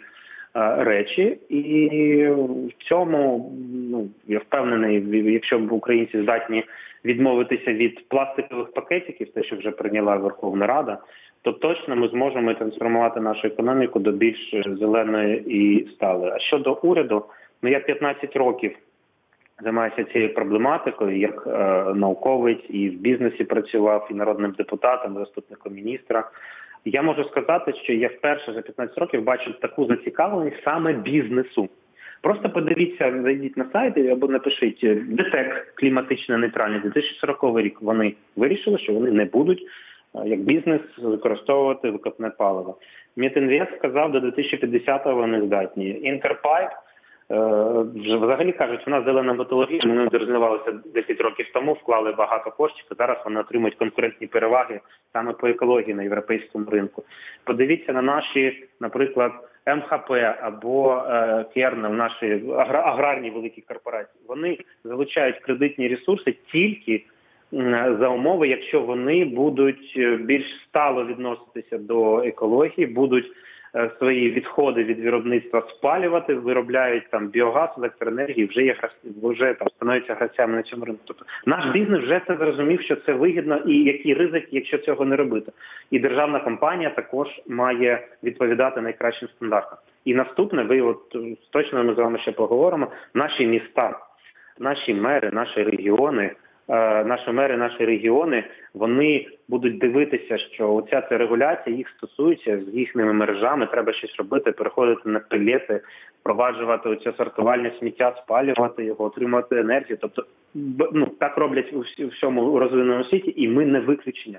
речі, 0.55 1.39
і 1.49 2.27
в 2.69 2.85
цьому 2.89 3.53
ну 3.91 4.09
я 4.27 4.39
впевнений, 4.39 5.23
якщо 5.33 5.59
б 5.59 5.73
українці 5.73 6.23
здатні 6.23 6.65
відмовитися 7.05 7.73
від 7.73 8.09
пластикових 8.09 8.73
пакетиків, 8.73 9.33
те, 9.33 9.43
що 9.43 9.57
вже 9.57 9.71
прийняла 9.71 10.17
Верховна 10.17 10.67
Рада, 10.67 10.99
то 11.43 11.53
точно 11.53 11.97
ми 11.97 12.09
зможемо 12.09 12.55
трансформувати 12.55 13.21
нашу 13.21 13.47
економіку 13.47 13.99
до 13.99 14.13
більш 14.13 14.55
зеленої 14.67 15.45
і 15.47 15.89
сталої. 15.89 16.33
А 16.35 16.39
щодо 16.39 16.79
уряду, 16.83 17.25
ну 17.63 17.71
я 17.71 17.81
15 17.81 18.37
років. 18.37 18.77
Займаюся 19.63 20.05
цією 20.05 20.35
проблематикою 20.35 21.19
як 21.19 21.47
е, 21.47 21.51
науковець 21.95 22.65
і 22.69 22.89
в 22.89 22.95
бізнесі 22.95 23.45
працював 23.45 24.09
і 24.11 24.15
народним 24.15 24.51
депутатом, 24.51 25.15
і 25.15 25.19
заступником 25.19 25.75
міністра. 25.75 26.31
Я 26.85 27.03
можу 27.03 27.25
сказати, 27.25 27.73
що 27.83 27.93
я 27.93 28.09
вперше 28.09 28.53
за 28.53 28.63
15 28.63 28.99
років 28.99 29.25
бачу 29.25 29.53
таку 29.53 29.87
зацікавленість 29.87 30.63
саме 30.65 30.93
бізнесу. 30.93 31.69
Просто 32.23 32.51
подивіться, 32.51 33.23
зайдіть 33.23 33.57
на 33.57 33.67
сайт 33.73 33.99
або 33.99 34.29
напишіть 34.29 34.87
ДТЕК 35.09 35.75
кліматично 35.75 36.39
нейтральний 36.39 36.81
2040 36.81 37.59
рік. 37.59 37.83
Вони 37.83 38.15
вирішили, 38.37 38.79
що 38.79 38.93
вони 38.93 39.11
не 39.11 39.25
будуть 39.25 39.67
як 40.25 40.41
бізнес 40.41 40.81
використовувати 40.99 41.91
викопне 41.91 42.31
паливо. 42.31 42.79
Мітінвест 43.17 43.77
сказав, 43.79 44.13
до 44.13 44.19
2050-го 44.19 45.15
вони 45.15 45.43
здатні. 45.47 46.01
Інтерпайп 46.03 46.71
Е, 46.71 46.90
взагалі 47.31 48.53
кажуть, 48.53 48.87
нас 48.87 49.05
зелена 49.05 49.33
металургія, 49.33 49.81
ми 49.85 50.09
розвивалися 50.09 50.73
10 50.95 51.21
років 51.21 51.47
тому, 51.55 51.73
вклали 51.73 52.13
багато 52.13 52.51
коштів. 52.51 52.85
і 52.93 52.95
Зараз 52.95 53.19
вони 53.25 53.41
отримують 53.41 53.75
конкурентні 53.75 54.27
переваги 54.27 54.81
саме 55.13 55.33
по 55.33 55.47
екології 55.47 55.95
на 55.95 56.03
європейському 56.03 56.71
ринку. 56.71 57.05
Подивіться 57.45 57.93
на 57.93 58.03
наші, 58.03 58.65
наприклад, 58.81 59.33
МХП 59.67 60.11
або 60.43 61.05
е, 61.09 61.45
Кернел, 61.55 61.93
наші 61.93 62.43
аграрні 62.73 63.31
великі 63.31 63.63
корпорації. 63.63 64.23
Вони 64.29 64.59
залучають 64.85 65.39
кредитні 65.39 65.89
ресурси 65.89 66.37
тільки 66.53 67.05
за 68.01 68.09
умови, 68.09 68.49
якщо 68.49 68.81
вони 68.81 69.25
будуть 69.25 69.95
е, 69.97 70.17
більш 70.17 70.45
стало 70.69 71.05
відноситися 71.05 71.79
до 71.79 72.23
екології, 72.23 72.87
будуть 72.87 73.27
Е, 73.27 73.60
свої 73.99 74.31
відходи 74.31 74.85
від 74.85 75.05
виробництва 75.05 75.63
спалювати, 75.69 76.35
виробляють 76.35 77.11
там 77.11 77.29
біогаз, 77.29 77.71
електроенергію, 77.79 78.47
вже 78.47 78.63
є 78.63 78.77
вже 79.23 79.55
там 79.55 79.69
становляться 79.69 80.15
гравцями 80.15 80.57
на 80.57 80.63
цьому 80.63 80.85
ринку. 80.85 81.01
Тобто 81.05 81.25
наш 81.47 81.67
бізнес 81.67 82.03
вже 82.03 82.21
це 82.27 82.37
зрозумів, 82.37 82.83
що 82.83 82.97
це 82.97 83.13
вигідно 83.13 83.57
і 83.57 83.83
який 83.85 84.15
ризик, 84.15 84.49
якщо 84.51 84.79
цього 84.79 85.05
не 85.05 85.17
робити. 85.17 85.53
І 85.91 85.99
державна 85.99 86.41
компанія 86.41 86.91
також 86.91 87.29
має 87.49 88.09
відповідати 88.23 88.81
найкращим 88.81 89.29
стандартам. 89.29 89.79
І 90.05 90.15
наступне, 90.15 90.63
ви 90.63 90.81
от 90.81 91.17
точно 91.51 91.85
ми 91.85 91.95
з 91.95 91.97
вами 91.97 92.19
ще 92.19 92.33
поговоримо. 92.33 92.89
Наші 93.15 93.47
міста, 93.47 93.99
наші 94.59 94.95
мери, 94.95 95.31
наші 95.33 95.63
регіони. 95.63 96.31
Е, 96.71 97.05
наші 97.05 97.33
мери, 97.33 97.57
наші 97.57 97.85
регіони, 97.85 98.45
вони 98.75 99.27
будуть 99.49 99.79
дивитися, 99.79 100.39
що 100.39 100.75
оця 100.75 101.03
ця 101.09 101.19
регуляція 101.19 101.77
їх 101.77 101.89
стосується 101.89 102.61
з 102.61 102.75
їхніми 102.75 103.13
мережами. 103.13 103.67
Треба 103.67 103.93
щось 103.93 104.17
робити, 104.17 104.53
переходити 104.53 105.09
на 105.09 105.21
пелети, 105.21 105.81
впроваджувати 106.21 106.89
оце 106.89 107.13
сортувальне 107.13 107.73
сміття, 107.79 108.15
спалювати 108.25 108.85
його, 108.85 109.05
отримати 109.05 109.59
енергію. 109.59 109.99
Тобто, 110.01 110.25
ну 110.93 111.07
так 111.19 111.37
роблять 111.37 111.73
у 111.73 112.07
всьому 112.07 112.59
розвиненому 112.59 113.05
світі, 113.05 113.35
і 113.37 113.49
ми 113.49 113.67
не 113.67 113.81
виключення. 113.81 114.39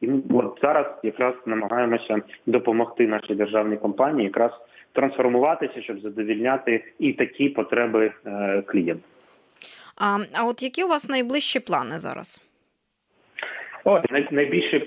І 0.00 0.10
от 0.34 0.58
зараз 0.62 0.86
якраз 1.02 1.34
намагаємося 1.46 2.22
допомогти 2.46 3.06
нашій 3.06 3.34
державній 3.34 3.76
компанії 3.76 4.24
якраз 4.24 4.50
трансформуватися, 4.92 5.82
щоб 5.82 6.00
задовільняти 6.00 6.84
і 6.98 7.12
такі 7.12 7.48
потреби 7.48 8.12
е, 8.26 8.62
клієнтів. 8.66 9.04
А, 9.96 10.18
а 10.34 10.44
от 10.44 10.62
які 10.62 10.84
у 10.84 10.88
вас 10.88 11.08
найближчі 11.08 11.60
плани 11.60 11.98
зараз? 11.98 12.40
О, 13.84 14.02
найбільші 14.30 14.84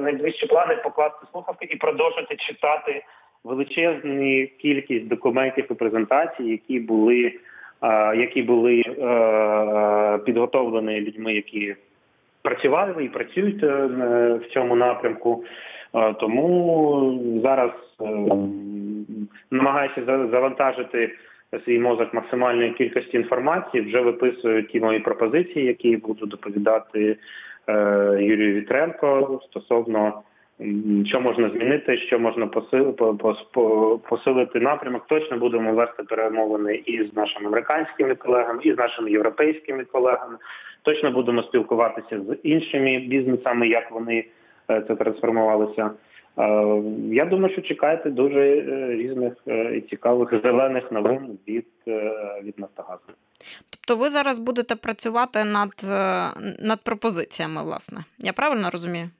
найближчі 0.00 0.46
плани 0.46 0.76
покласти 0.76 1.26
слухавки 1.32 1.68
і 1.70 1.76
продовжити 1.76 2.36
читати 2.36 3.04
величезну 3.44 4.46
кількість 4.62 5.08
документів 5.08 5.66
і 5.70 5.74
презентацій, 5.74 6.44
які 6.44 6.80
були 6.80 7.38
які 8.16 8.42
були 8.42 8.80
е, 8.80 10.18
підготовлені 10.18 11.00
людьми, 11.00 11.34
які 11.34 11.76
працювали 12.42 13.04
і 13.04 13.08
працюють 13.08 13.64
е, 13.64 13.86
в 14.34 14.46
цьому 14.52 14.76
напрямку. 14.76 15.44
Е, 15.94 16.12
тому 16.12 17.40
зараз 17.44 17.70
намагаюся 19.50 20.04
завантажити 20.06 21.10
свій 21.64 21.78
мозок 21.78 22.14
максимальної 22.14 22.70
кількості 22.70 23.16
інформації. 23.16 23.82
Вже 23.82 24.00
виписую 24.00 24.62
ті 24.62 24.80
мої 24.80 25.00
пропозиції, 25.00 25.66
які 25.66 25.96
буду 25.96 26.26
доповідати 26.26 27.16
Юрію 28.18 28.54
Вітренко 28.54 29.40
стосовно 29.50 30.22
що 31.06 31.20
можна 31.20 31.50
змінити, 31.50 31.98
що 31.98 32.18
можна 32.18 32.46
посилити, 32.46 33.04
посилити 34.08 34.60
напрямок. 34.60 35.06
Точно 35.06 35.38
будемо 35.38 35.72
вести 35.72 36.02
перемовини 36.02 36.74
і 36.74 37.04
з 37.04 37.16
нашими 37.16 37.46
американськими 37.46 38.14
колегами, 38.14 38.60
і 38.62 38.72
з 38.72 38.78
нашими 38.78 39.10
європейськими 39.10 39.84
колегами. 39.84 40.36
Точно 40.82 41.10
будемо 41.10 41.42
спілкуватися 41.42 42.20
з 42.20 42.36
іншими 42.42 42.98
бізнесами, 42.98 43.68
як 43.68 43.90
вони 43.90 44.24
е, 44.70 44.84
це 44.88 44.96
трансформувалися. 44.96 45.90
Е, 46.38 46.82
я 47.10 47.24
думаю, 47.24 47.52
що 47.52 47.62
чекаєте 47.62 48.10
дуже 48.10 48.40
е, 48.40 48.96
різних 48.96 49.32
і 49.74 49.80
цікавих 49.80 50.42
зелених 50.42 50.92
новин 50.92 51.38
від 51.48 51.66
від 52.42 52.58
Нафтогазу. 52.58 53.02
Тобто 53.70 54.02
ви 54.02 54.10
зараз 54.10 54.38
будете 54.38 54.76
працювати 54.76 55.44
над 55.44 55.72
над 56.60 56.80
пропозиціями, 56.84 57.62
власне. 57.62 58.04
Я 58.18 58.32
правильно 58.32 58.70
розумію? 58.70 59.10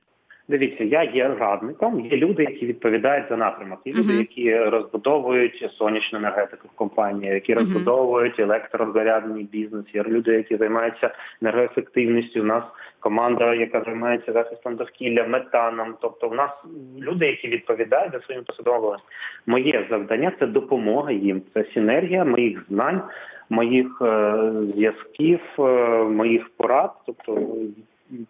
Дивіться, 0.49 0.83
я 0.83 1.03
є 1.03 1.27
радником. 1.39 2.05
Є 2.05 2.17
люди, 2.17 2.43
які 2.43 2.65
відповідають 2.65 3.25
за 3.29 3.37
напрямок. 3.37 3.79
Є 3.85 3.93
люди, 3.93 4.13
які 4.13 4.55
розбудовують 4.55 5.69
сонячну 5.77 6.19
енергетику 6.19 6.67
в 6.67 6.75
компанії, 6.75 7.33
які 7.33 7.53
розбудовують 7.53 8.39
електрозарядний 8.39 9.43
бізнес. 9.43 9.85
Є 9.93 10.03
люди, 10.03 10.33
які 10.33 10.57
займаються 10.57 11.11
енергоефективністю. 11.41 12.41
У 12.41 12.43
нас 12.43 12.63
команда, 12.99 13.53
яка 13.53 13.81
займається 13.81 14.33
захистом 14.33 14.75
довкілля, 14.75 15.27
метаном. 15.27 15.95
Тобто, 16.01 16.29
у 16.29 16.33
нас 16.33 16.51
люди, 16.99 17.25
які 17.25 17.47
відповідають 17.47 18.11
за 18.11 18.19
своїм 18.19 18.43
посадовими. 18.43 18.97
Моє 19.45 19.85
завдання 19.89 20.31
це 20.39 20.47
допомога 20.47 21.11
їм. 21.11 21.41
Це 21.53 21.65
синергія 21.73 22.25
моїх 22.25 22.65
знань, 22.69 23.01
моїх 23.49 24.01
е, 24.01 24.33
зв'язків, 24.73 25.39
е, 25.59 25.63
моїх 26.03 26.49
порад. 26.57 26.91
Тобто 27.05 27.47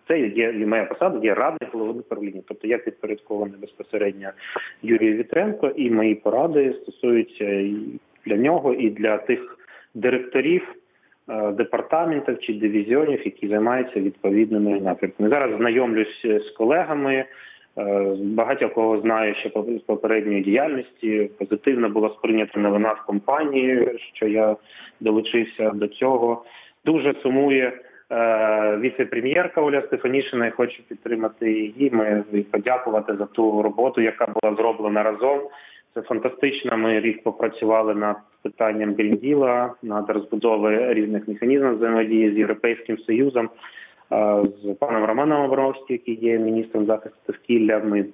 це 0.07 0.19
є 0.19 0.49
і 0.49 0.65
моя 0.65 0.85
посада, 0.85 1.19
є 1.23 1.33
радник 1.33 1.73
голови 1.73 1.99
управління. 1.99 2.41
Тобто 2.47 2.67
я 2.67 2.77
підпорядкований 2.77 3.59
безпосередньо 3.61 4.29
Юрію 4.83 5.17
Вітренко, 5.17 5.67
і 5.67 5.91
мої 5.91 6.15
поради 6.15 6.73
стосуються 6.73 7.45
і 7.45 7.75
для 8.25 8.35
нього, 8.35 8.73
і 8.73 8.89
для 8.89 9.17
тих 9.17 9.57
директорів 9.93 10.75
е, 11.29 11.51
департаментів 11.51 12.39
чи 12.39 12.53
дивізіонів, 12.53 13.21
які 13.25 13.47
займаються 13.47 13.99
відповідними 13.99 14.81
напрямками. 14.81 15.29
Зараз 15.29 15.57
знайомлюсь 15.57 16.25
з 16.25 16.49
колегами. 16.49 17.25
Е, 17.77 18.15
багато 18.21 18.69
кого 18.69 19.01
знаю 19.01 19.35
ще 19.35 19.49
з 19.49 19.81
попередньої 19.81 20.41
діяльності. 20.41 21.29
Позитивно 21.39 21.89
була 21.89 22.09
сприйнята 22.09 22.59
новина 22.59 22.93
в 22.93 23.05
компанії, 23.05 23.99
що 24.13 24.27
я 24.27 24.55
долучився 24.99 25.69
до 25.69 25.87
цього. 25.87 26.45
Дуже 26.85 27.13
сумує 27.13 27.65
Е, 27.67 27.88
віце-прем'єрка 28.79 29.61
Оля 29.61 29.81
Стефанішина. 29.81 30.45
Я 30.45 30.51
хочу 30.51 30.83
підтримати 30.83 31.51
її. 31.51 31.91
Ми 31.93 32.23
подякувати 32.51 33.15
за 33.15 33.25
ту 33.25 33.61
роботу, 33.61 34.01
яка 34.01 34.27
була 34.41 34.55
зроблена 34.55 35.03
разом. 35.03 35.39
Це 35.93 36.01
фантастично. 36.01 36.77
Ми 36.77 36.99
рік 36.99 37.23
попрацювали 37.23 37.95
над 37.95 38.15
питанням 38.43 38.95
Грінділа, 38.95 39.73
над 39.83 40.09
розбудовою 40.09 40.93
різних 40.93 41.27
механізмів 41.27 41.75
взаємодії 41.75 42.31
з 42.31 42.37
Європейським 42.37 42.97
Союзом, 42.97 43.49
е, 44.11 44.43
з 44.63 44.73
паном 44.73 45.05
Романом 45.05 45.41
Абрамовським, 45.41 45.85
який 45.89 46.25
є 46.25 46.39
міністром 46.39 46.85
захисту 46.85 47.19
довкілля. 47.27 47.79
Ми 47.79 48.05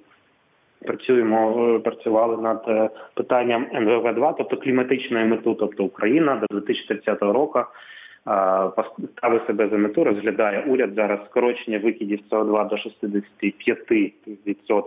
працюємо, 0.86 1.68
е, 1.76 1.78
працювали 1.78 2.42
над 2.42 2.90
питанням 3.14 3.66
НВВ 3.74 4.14
2 4.14 4.32
тобто 4.32 4.56
кліматичної 4.56 5.24
мету, 5.24 5.54
тобто 5.54 5.84
Україна 5.84 6.42
до 6.50 6.60
2030 6.60 7.32
року 7.32 7.60
поставив 8.76 9.42
себе 9.46 9.68
за 9.68 9.76
мету, 9.78 10.04
розглядає 10.04 10.64
уряд 10.66 10.94
зараз 10.94 11.18
скорочення 11.30 11.78
викидів 11.78 12.20
СО2 12.30 12.68
до 12.68 12.76
65% 12.76 14.12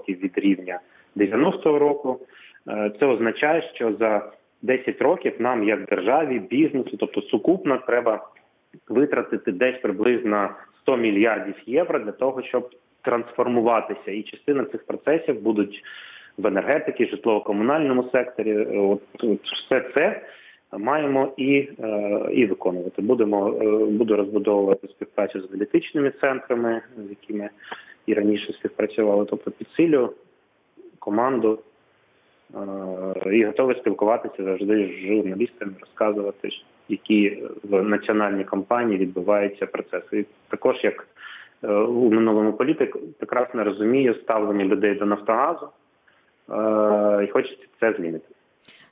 від 0.08 0.32
рівня 0.36 0.80
90-го 1.16 1.80
року. 1.80 2.20
Е, 2.68 2.92
це 3.00 3.06
означає, 3.06 3.62
що 3.74 3.94
за 4.00 4.32
10 4.62 5.02
років 5.02 5.34
нам, 5.40 5.64
як 5.64 5.86
державі, 5.86 6.40
бізнесу, 6.40 6.98
тобто 7.00 7.22
сукупно, 7.22 7.78
треба 7.88 8.28
витратити 8.90 9.52
десь 9.52 9.78
приблизно 9.78 10.50
100 10.82 10.98
мільярдів 10.98 11.56
євро 11.66 12.00
для 12.00 12.12
того, 12.12 12.44
щоб 12.44 12.70
трансформуватися. 13.02 14.12
І 14.12 14.24
частина 14.24 14.66
цих 14.66 14.86
процесів 14.86 15.42
будуть 15.42 15.84
в 16.38 16.48
енергетиці, 16.48 17.06
житлово-комунальному 17.06 18.10
секторі. 18.12 18.58
От, 18.66 19.02
от 19.24 19.42
все 19.44 19.82
це 19.94 20.22
маємо 20.78 21.34
і 21.38 21.70
е, 21.80 22.30
і 22.32 22.46
виконувати. 22.46 23.02
Будемо 23.02 23.50
е, 23.62 23.86
буду 23.86 24.16
розбудовувати 24.16 24.88
співпрацю 24.88 25.42
з 25.42 25.46
аналітичними 25.46 26.12
центрами, 26.22 26.82
з 26.98 27.10
якими 27.10 27.50
і 28.06 28.14
раніше 28.14 28.54
співпрацювали, 28.54 29.26
тобто 29.26 29.52
підсилю 29.52 30.14
команду 31.00 31.60
е, 33.26 33.36
і 33.36 33.46
готовий 33.46 33.76
спілкуватися 33.76 34.44
завжди 34.44 34.88
з 34.88 35.08
журналістами, 35.08 35.72
розказувати, 35.80 36.50
які 36.90 37.44
в 37.64 37.84
національній 37.84 38.44
компанії 38.44 38.98
відбуваються 38.98 39.66
процеси. 39.66 40.20
І 40.20 40.26
також 40.50 40.84
як 40.84 41.08
у 41.88 42.12
минулому 42.12 42.54
політик 42.54 42.98
прекрасно 43.18 43.64
розумію 43.64 44.16
ставлення 44.16 44.66
людей 44.66 44.96
до 44.96 45.06
Нафтогазу 45.06 45.70
і 47.24 47.28
хочеться 47.28 47.68
це 47.80 47.94
змінити. 47.94 48.26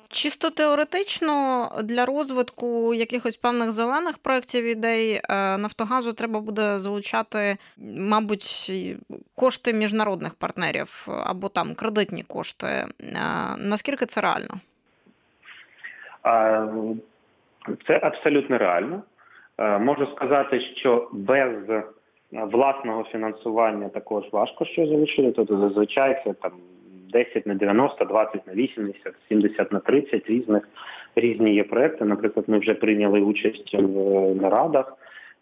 Чисто 0.09 0.49
теоретично 0.49 1.69
для 1.83 2.05
розвитку 2.05 2.93
якихось 2.93 3.37
певних 3.37 3.71
зелених 3.71 4.17
проєктів 4.17 4.65
ідей 4.65 5.13
е, 5.29 5.57
Нафтогазу 5.57 6.13
треба 6.13 6.39
буде 6.39 6.79
залучати, 6.79 7.57
мабуть, 7.97 8.71
кошти 9.35 9.73
міжнародних 9.73 10.33
партнерів 10.33 11.07
або 11.25 11.49
там 11.49 11.75
кредитні 11.75 12.23
кошти. 12.23 12.67
Е, 12.67 12.87
наскільки 13.57 14.05
це 14.05 14.21
реально? 14.21 14.59
Це 17.87 17.99
абсолютно 18.03 18.57
реально. 18.57 19.03
Е, 19.57 19.79
можу 19.79 20.07
сказати, 20.15 20.61
що 20.61 21.09
без 21.11 21.83
власного 22.31 23.03
фінансування 23.03 23.89
також 23.89 24.23
важко 24.31 24.65
що 24.65 24.85
залучити. 24.85 25.31
Тобто 25.31 25.57
зазвичай 25.57 26.21
це 26.23 26.33
там 26.33 26.51
10 27.13 27.45
на 27.45 27.55
90, 27.55 28.05
20 28.05 28.47
на 28.47 28.53
80, 28.53 29.13
70 29.29 29.71
на 29.71 29.79
30 29.79 30.29
різних 30.29 30.69
різні 31.15 31.55
є 31.55 31.63
проекти. 31.63 32.05
Наприклад, 32.05 32.45
ми 32.49 32.59
вже 32.59 32.73
прийняли 32.73 33.21
участь 33.21 33.73
в 33.73 34.35
нарадах, 34.41 34.93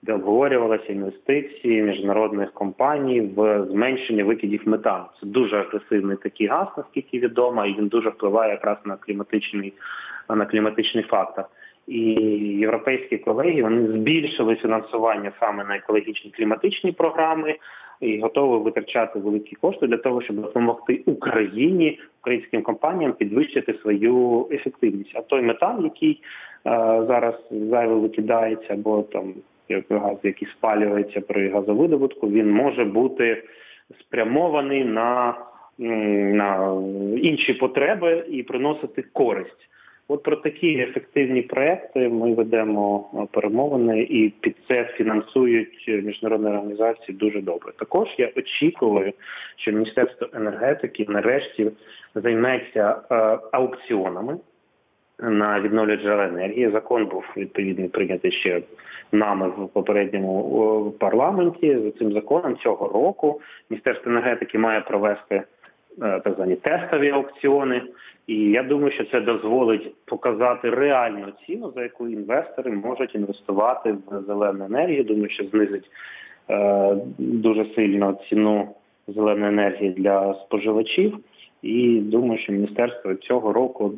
де 0.02 0.14
обговорювалися 0.14 0.94
інвестиції 0.94 1.82
міжнародних 1.82 2.52
компаній 2.52 3.22
в 3.22 3.66
зменшення 3.72 4.24
викидів 4.24 4.62
метану. 4.66 5.06
Це 5.20 5.28
дуже 5.28 5.58
агресивний 5.58 6.18
такий 6.18 6.48
газ, 6.48 6.68
наскільки 6.78 7.20
відомо, 7.20 7.66
і 7.66 7.78
він 7.78 7.88
дуже 7.88 8.10
впливає 8.10 8.52
якраз 8.52 8.78
на 8.86 8.96
кліматичний 8.96 9.74
на 10.30 10.46
кліматичний 10.46 11.04
фактор. 11.04 11.46
І 11.88 12.02
європейські 12.60 13.18
колеги 13.18 13.64
вони 13.64 13.88
збільшили 13.88 14.56
фінансування 14.56 15.32
саме 15.40 15.64
на 15.64 15.76
екологічні 15.76 16.32
кліматичні 16.32 16.92
програми 16.92 17.56
і 18.02 18.20
готові 18.20 18.64
витрачати 18.64 19.20
великі 19.20 19.56
кошти 19.56 19.88
для 19.88 19.98
того, 19.98 20.22
щоб 20.22 20.36
допомогти 20.36 21.02
Україні, 21.06 22.00
українським 22.22 22.62
компаніям 22.62 23.14
підвищити 23.14 23.74
свою 23.74 24.48
ефективність. 24.52 25.12
А 25.16 25.22
той 25.22 25.42
метан, 25.42 25.84
який 25.84 26.12
е, 26.12 26.20
зараз 27.08 27.36
зайво 27.52 28.00
викидається, 28.00 28.74
або 28.74 29.02
там 29.02 29.34
газ, 29.90 30.18
який 30.24 30.48
спалюється 30.48 31.22
при 31.22 31.50
газовидобутку, 31.50 32.30
він 32.30 32.52
може 32.52 32.86
бути 32.86 33.44
спрямований 34.00 34.86
на, 34.86 35.36
на 35.78 36.82
інші 37.18 37.54
потреби 37.54 38.26
і 38.30 38.44
приносити 38.44 39.02
користь. 39.14 39.70
От 40.08 40.24
про 40.24 40.36
такі 40.36 40.80
ефективні 40.80 41.42
проекти 41.42 42.10
ми 42.10 42.34
ведемо 42.34 43.10
перемовини, 43.32 44.02
і 44.02 44.30
під 44.30 44.56
це 44.68 44.84
фінансують 44.84 45.88
міжнародні 45.88 46.48
організації 46.48 47.18
дуже 47.18 47.42
добре. 47.42 47.72
Також 47.80 48.08
я 48.18 48.32
очікую, 48.36 49.14
що 49.56 49.72
Міністерство 49.72 50.28
енергетики 50.34 51.06
нарешті 51.10 51.72
займеться 52.16 52.96
е, 53.12 53.16
аукціонами 53.52 54.38
на 55.20 55.60
відновлювані 55.62 56.02
джерела 56.02 56.26
енергії. 56.26 56.70
Закон 56.70 57.06
був 57.06 57.24
відповідний 57.38 57.90
прийнятий 57.90 58.32
ще 58.32 58.62
нами 59.12 59.50
в 59.50 59.70
попередньому 59.70 60.94
парламенті. 61.00 61.78
За 61.80 61.92
цим 61.92 62.14
законом 62.14 62.58
цього 62.58 62.88
року 62.88 63.42
Міністерство 63.70 64.12
енергетики 64.12 64.58
має 64.58 64.82
провести 64.82 65.36
е, 65.36 65.44
так 66.00 66.34
звані 66.36 66.56
тестові 66.56 67.10
аукціони. 67.10 67.82
І 68.28 68.36
я 68.36 68.64
думаю, 68.64 68.92
що 68.92 69.06
це 69.06 69.22
дозволить 69.22 69.94
показати 70.06 70.70
реальну 70.70 71.28
ціну, 71.46 71.72
за 71.76 71.84
яку 71.84 72.08
інвестори 72.08 72.72
можуть 72.72 73.16
інвестувати 73.16 73.92
в 73.92 74.22
зелену 74.28 74.66
енергію. 74.66 75.04
Думаю, 75.04 75.30
що 75.30 75.44
знизить 75.44 75.90
е, 76.50 76.96
дуже 77.18 77.66
сильно 77.76 78.20
ціну 78.30 78.70
зеленої 79.08 79.48
енергії 79.48 79.90
для 79.90 80.34
споживачів. 80.34 81.18
І 81.62 82.00
думаю, 82.00 82.40
що 82.40 82.54
міністерство 82.54 83.16
цього 83.16 83.54
року, 83.54 83.94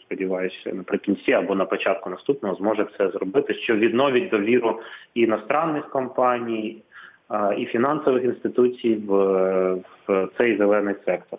сподіваюся, 0.00 0.72
наприкінці 0.72 1.32
або 1.32 1.54
на 1.54 1.64
початку 1.64 2.10
наступного 2.10 2.54
зможе 2.54 2.86
це 2.98 3.08
зробити, 3.08 3.54
що 3.54 3.76
відновить 3.76 4.28
довіру 4.28 4.80
іностранних 5.14 5.88
компаній, 5.90 6.82
і 7.56 7.64
фінансових 7.64 8.24
інституцій 8.24 8.94
в, 8.94 9.14
в 10.08 10.28
цей 10.38 10.56
зелений 10.56 10.94
сектор. 11.04 11.38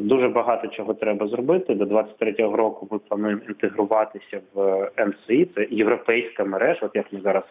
Дуже 0.00 0.28
багато 0.28 0.68
чого 0.68 0.94
треба 0.94 1.26
зробити. 1.26 1.74
До 1.74 1.84
23-го 1.84 2.56
року 2.56 2.88
ми 2.90 2.98
плануємо 2.98 3.40
інтегруватися 3.48 4.40
в 4.54 4.90
МСІ, 5.06 5.48
це 5.54 5.66
європейська 5.70 6.44
мережа. 6.44 6.80
От 6.82 6.90
як 6.94 7.12
ми 7.12 7.20
зараз 7.20 7.42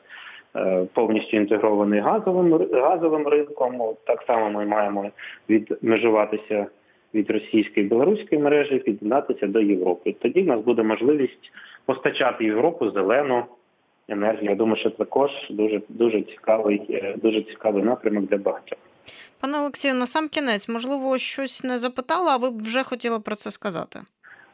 е, 0.55 0.85
повністю 0.93 1.37
інтегрований 1.37 1.99
газовим 1.99 2.67
газовим 2.73 3.27
ринком. 3.27 3.95
Так 4.03 4.23
само 4.27 4.49
ми 4.49 4.65
маємо 4.65 5.09
відмежуватися 5.49 6.65
від 7.13 7.31
російської 7.31 7.85
і 7.85 7.89
білоруської 7.89 8.41
мережі, 8.41 8.79
під'єднатися 8.79 9.47
до 9.47 9.61
Європи. 9.61 10.15
Тоді 10.21 10.41
в 10.41 10.47
нас 10.47 10.61
буде 10.61 10.83
можливість 10.83 11.51
постачати 11.85 12.45
Європу 12.45 12.91
зелену 12.91 13.43
енергію. 14.07 14.49
Я 14.49 14.55
думаю, 14.55 14.77
що 14.77 14.89
також 14.89 15.31
дуже 15.49 15.81
дуже 15.89 16.21
цікавий, 16.21 16.81
е, 16.89 17.15
дуже 17.17 17.41
цікавий 17.41 17.83
напрямок 17.83 18.25
для 18.25 18.37
багатьох. 18.37 18.79
Пане 19.41 19.59
Олексію, 19.59 19.93
на 19.93 20.05
сам 20.05 20.29
кінець, 20.29 20.69
можливо, 20.69 21.17
щось 21.17 21.63
не 21.63 21.77
запитала, 21.77 22.31
а 22.31 22.37
ви 22.37 22.49
б 22.49 22.61
вже 22.61 22.83
хотіли 22.83 23.19
про 23.19 23.35
це 23.35 23.51
сказати. 23.51 23.99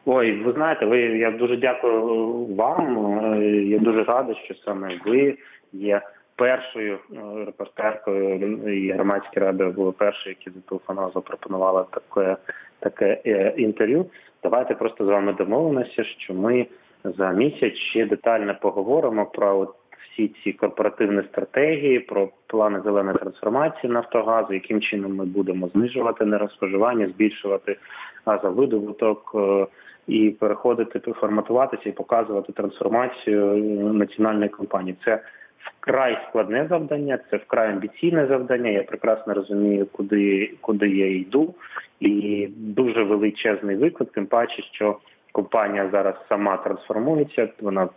Ой, 0.06 0.32
ви 0.32 0.54
знаєте, 0.54 0.86
ви 0.86 1.00
я 1.02 1.32
дуже 1.32 1.58
дякую 1.58 2.06
вам. 2.46 2.98
Е, 3.34 3.46
я 3.48 3.80
дуже 3.80 4.04
радий, 4.04 4.36
що 4.46 4.56
саме 4.56 5.00
ви 5.06 5.38
є 5.74 6.02
першою 6.36 6.94
е, 6.94 7.16
репортеркою 7.46 8.36
і 8.74 8.92
громадські 8.92 9.40
ради 9.40 9.66
були 9.66 9.92
перші, 9.92 10.30
які 10.30 10.50
зателефонували, 10.50 11.12
запропонували 11.16 11.86
таке 11.92 12.38
таке 12.80 13.22
інтерв'ю. 13.58 14.06
Давайте 14.44 14.76
просто 14.76 15.06
з 15.06 15.08
вами 15.08 15.34
домовимося, 15.34 16.04
що 16.04 16.34
ми 16.34 16.68
за 17.04 17.32
місяць 17.32 17.76
ще 17.76 18.06
детально 18.06 18.56
поговоримо 18.62 19.26
про 19.26 19.60
от 19.60 19.76
всі 20.04 20.32
ці 20.44 20.54
корпоративні 20.54 21.24
стратегії, 21.24 22.00
про 22.00 22.30
плани 22.48 22.82
зеленої 22.82 23.18
трансформації 23.18 23.94
Нафтогазу, 23.94 24.54
яким 24.54 24.82
чином 24.82 25.16
ми 25.16 25.26
будемо 25.26 25.68
знижувати 25.68 26.26
нерозпоживання, 26.26 27.08
збільшувати 27.08 27.78
газовидобуток 28.26 29.32
е, 29.36 29.68
і 30.08 30.30
переходити, 30.30 31.12
форматуватися 31.14 31.90
і 31.90 31.92
показувати 31.92 32.54
трансформацію 32.54 33.56
національної 33.94 34.50
компанії. 34.50 34.98
Це 35.06 35.22
вкрай 35.64 36.18
складне 36.30 36.68
завдання, 36.70 37.20
це 37.30 37.38
вкрай 37.38 37.70
амбіційне 37.70 38.28
завдання. 38.28 38.70
Я 38.70 38.84
прекрасно 38.84 39.34
розумію, 39.34 39.88
куди 39.92 40.52
куди 40.62 40.90
я 40.90 41.16
йду, 41.16 41.56
і 42.00 42.48
дуже 42.58 43.04
величезний 43.04 43.76
виклик, 43.76 44.12
тим 44.12 44.26
паче, 44.26 44.62
що 44.62 44.98
компанія 45.32 45.90
зараз 45.92 46.16
сама 46.30 46.58
трансформується. 46.58 47.50
Вона 47.62 47.90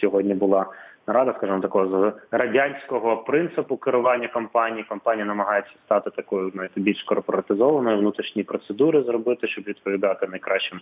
сьогодні 0.00 0.34
була 0.34 0.66
нарада, 1.06 1.34
скажімо, 1.36 1.60
такого 1.60 1.86
з 1.88 2.12
радянського 2.30 3.16
принципу 3.16 3.76
керування 3.76 4.28
компанії. 4.28 4.84
Компанія 4.88 5.26
намагається 5.26 5.72
стати 5.84 6.10
такою 6.10 6.50
знаєте, 6.50 6.80
більш 6.80 7.02
корпоратизованою, 7.02 7.98
внутрішні 7.98 8.42
процедури 8.42 9.02
зробити, 9.02 9.48
щоб 9.48 9.64
відповідати 9.64 10.26
найкращим 10.26 10.80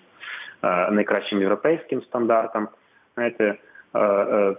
е, 0.63 0.91
найкращим 0.91 1.41
європейським 1.41 2.03
стандартам. 2.03 2.69
Знаєте, 3.15 3.55
е, 3.95 3.99
е, 4.01 4.57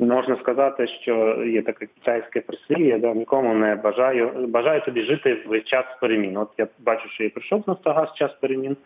Можна 0.00 0.36
сказати, 0.40 0.86
що 0.86 1.44
є 1.44 1.62
таке 1.62 1.86
китайське 1.86 2.40
прислів'я, 2.40 2.98
да, 2.98 3.14
нікому 3.14 3.54
не 3.54 3.74
бажаю 3.74 4.30
бажаю 4.48 4.80
тобі 4.80 5.02
жити 5.02 5.42
в 5.46 5.60
час 5.60 5.84
перемін. 6.00 6.36
От 6.36 6.48
я 6.58 6.66
бачу, 6.78 7.08
що 7.08 7.24
я 7.24 7.30
прийшов 7.30 7.60
в 7.60 7.68
Нафтогаз 7.68 8.14
час 8.14 8.32
перемін, 8.40 8.76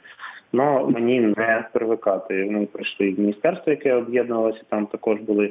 але 0.53 0.91
мені 0.91 1.21
не 1.21 1.65
привикати. 1.73 2.49
Ми 2.51 2.67
прийшли 2.67 3.11
в 3.11 3.21
міністерство, 3.21 3.73
яке 3.73 3.95
об'єднувалося, 3.95 4.63
там 4.69 4.87
також 4.87 5.21
були 5.21 5.49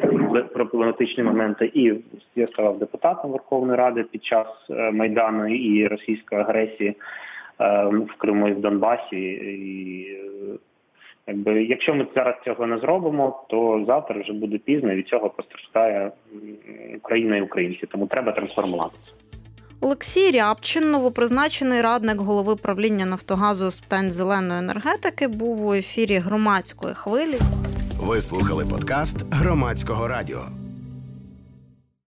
проблематичні 0.54 1.24
моменти. 1.24 1.72
І 1.74 1.94
я 2.36 2.48
ставав 2.48 2.80
депутатом 2.80 3.32
Верховної 3.32 3.78
Ради 3.78 4.04
під 4.04 4.24
час 4.24 4.48
е, 4.70 4.92
Майдану 4.92 5.48
і 5.48 5.88
російської 5.88 6.42
агресії 6.42 6.90
е, 6.90 7.86
в 7.86 8.18
Криму 8.18 8.48
і 8.48 8.54
в 8.54 8.62
Донбасі. 8.62 9.18
І 9.18 10.18
Якби 11.30 11.64
якщо 11.64 11.94
ми 11.94 12.08
зараз 12.16 12.36
цього 12.46 12.68
не 12.68 12.80
зробимо, 12.80 13.46
то 13.50 13.84
завтра 13.88 14.22
вже 14.22 14.34
буде 14.34 14.58
пізно. 14.58 14.96
Від 14.96 15.08
цього 15.08 15.30
постраждає 15.30 16.12
Україна 16.98 17.38
і 17.38 17.42
українці. 17.42 17.88
Тому 17.92 18.08
треба 18.08 18.32
трансформуватися. 18.32 19.14
Олексій 19.82 20.32
Рябчин, 20.32 20.92
новопризначений 20.92 21.82
радник 21.82 22.18
голови 22.18 22.56
правління 22.56 23.06
Нафтогазу 23.06 23.72
з 23.72 23.80
питань 23.80 24.12
зеленої 24.12 24.60
енергетики, 24.60 25.28
був 25.28 25.66
у 25.66 25.74
ефірі 25.74 26.18
громадської 26.18 26.94
хвилі. 26.94 27.38
Ви 28.02 28.22
слухали 28.22 28.66
подкаст 28.66 29.34
громадського 29.34 30.08
радіо. 30.08 30.42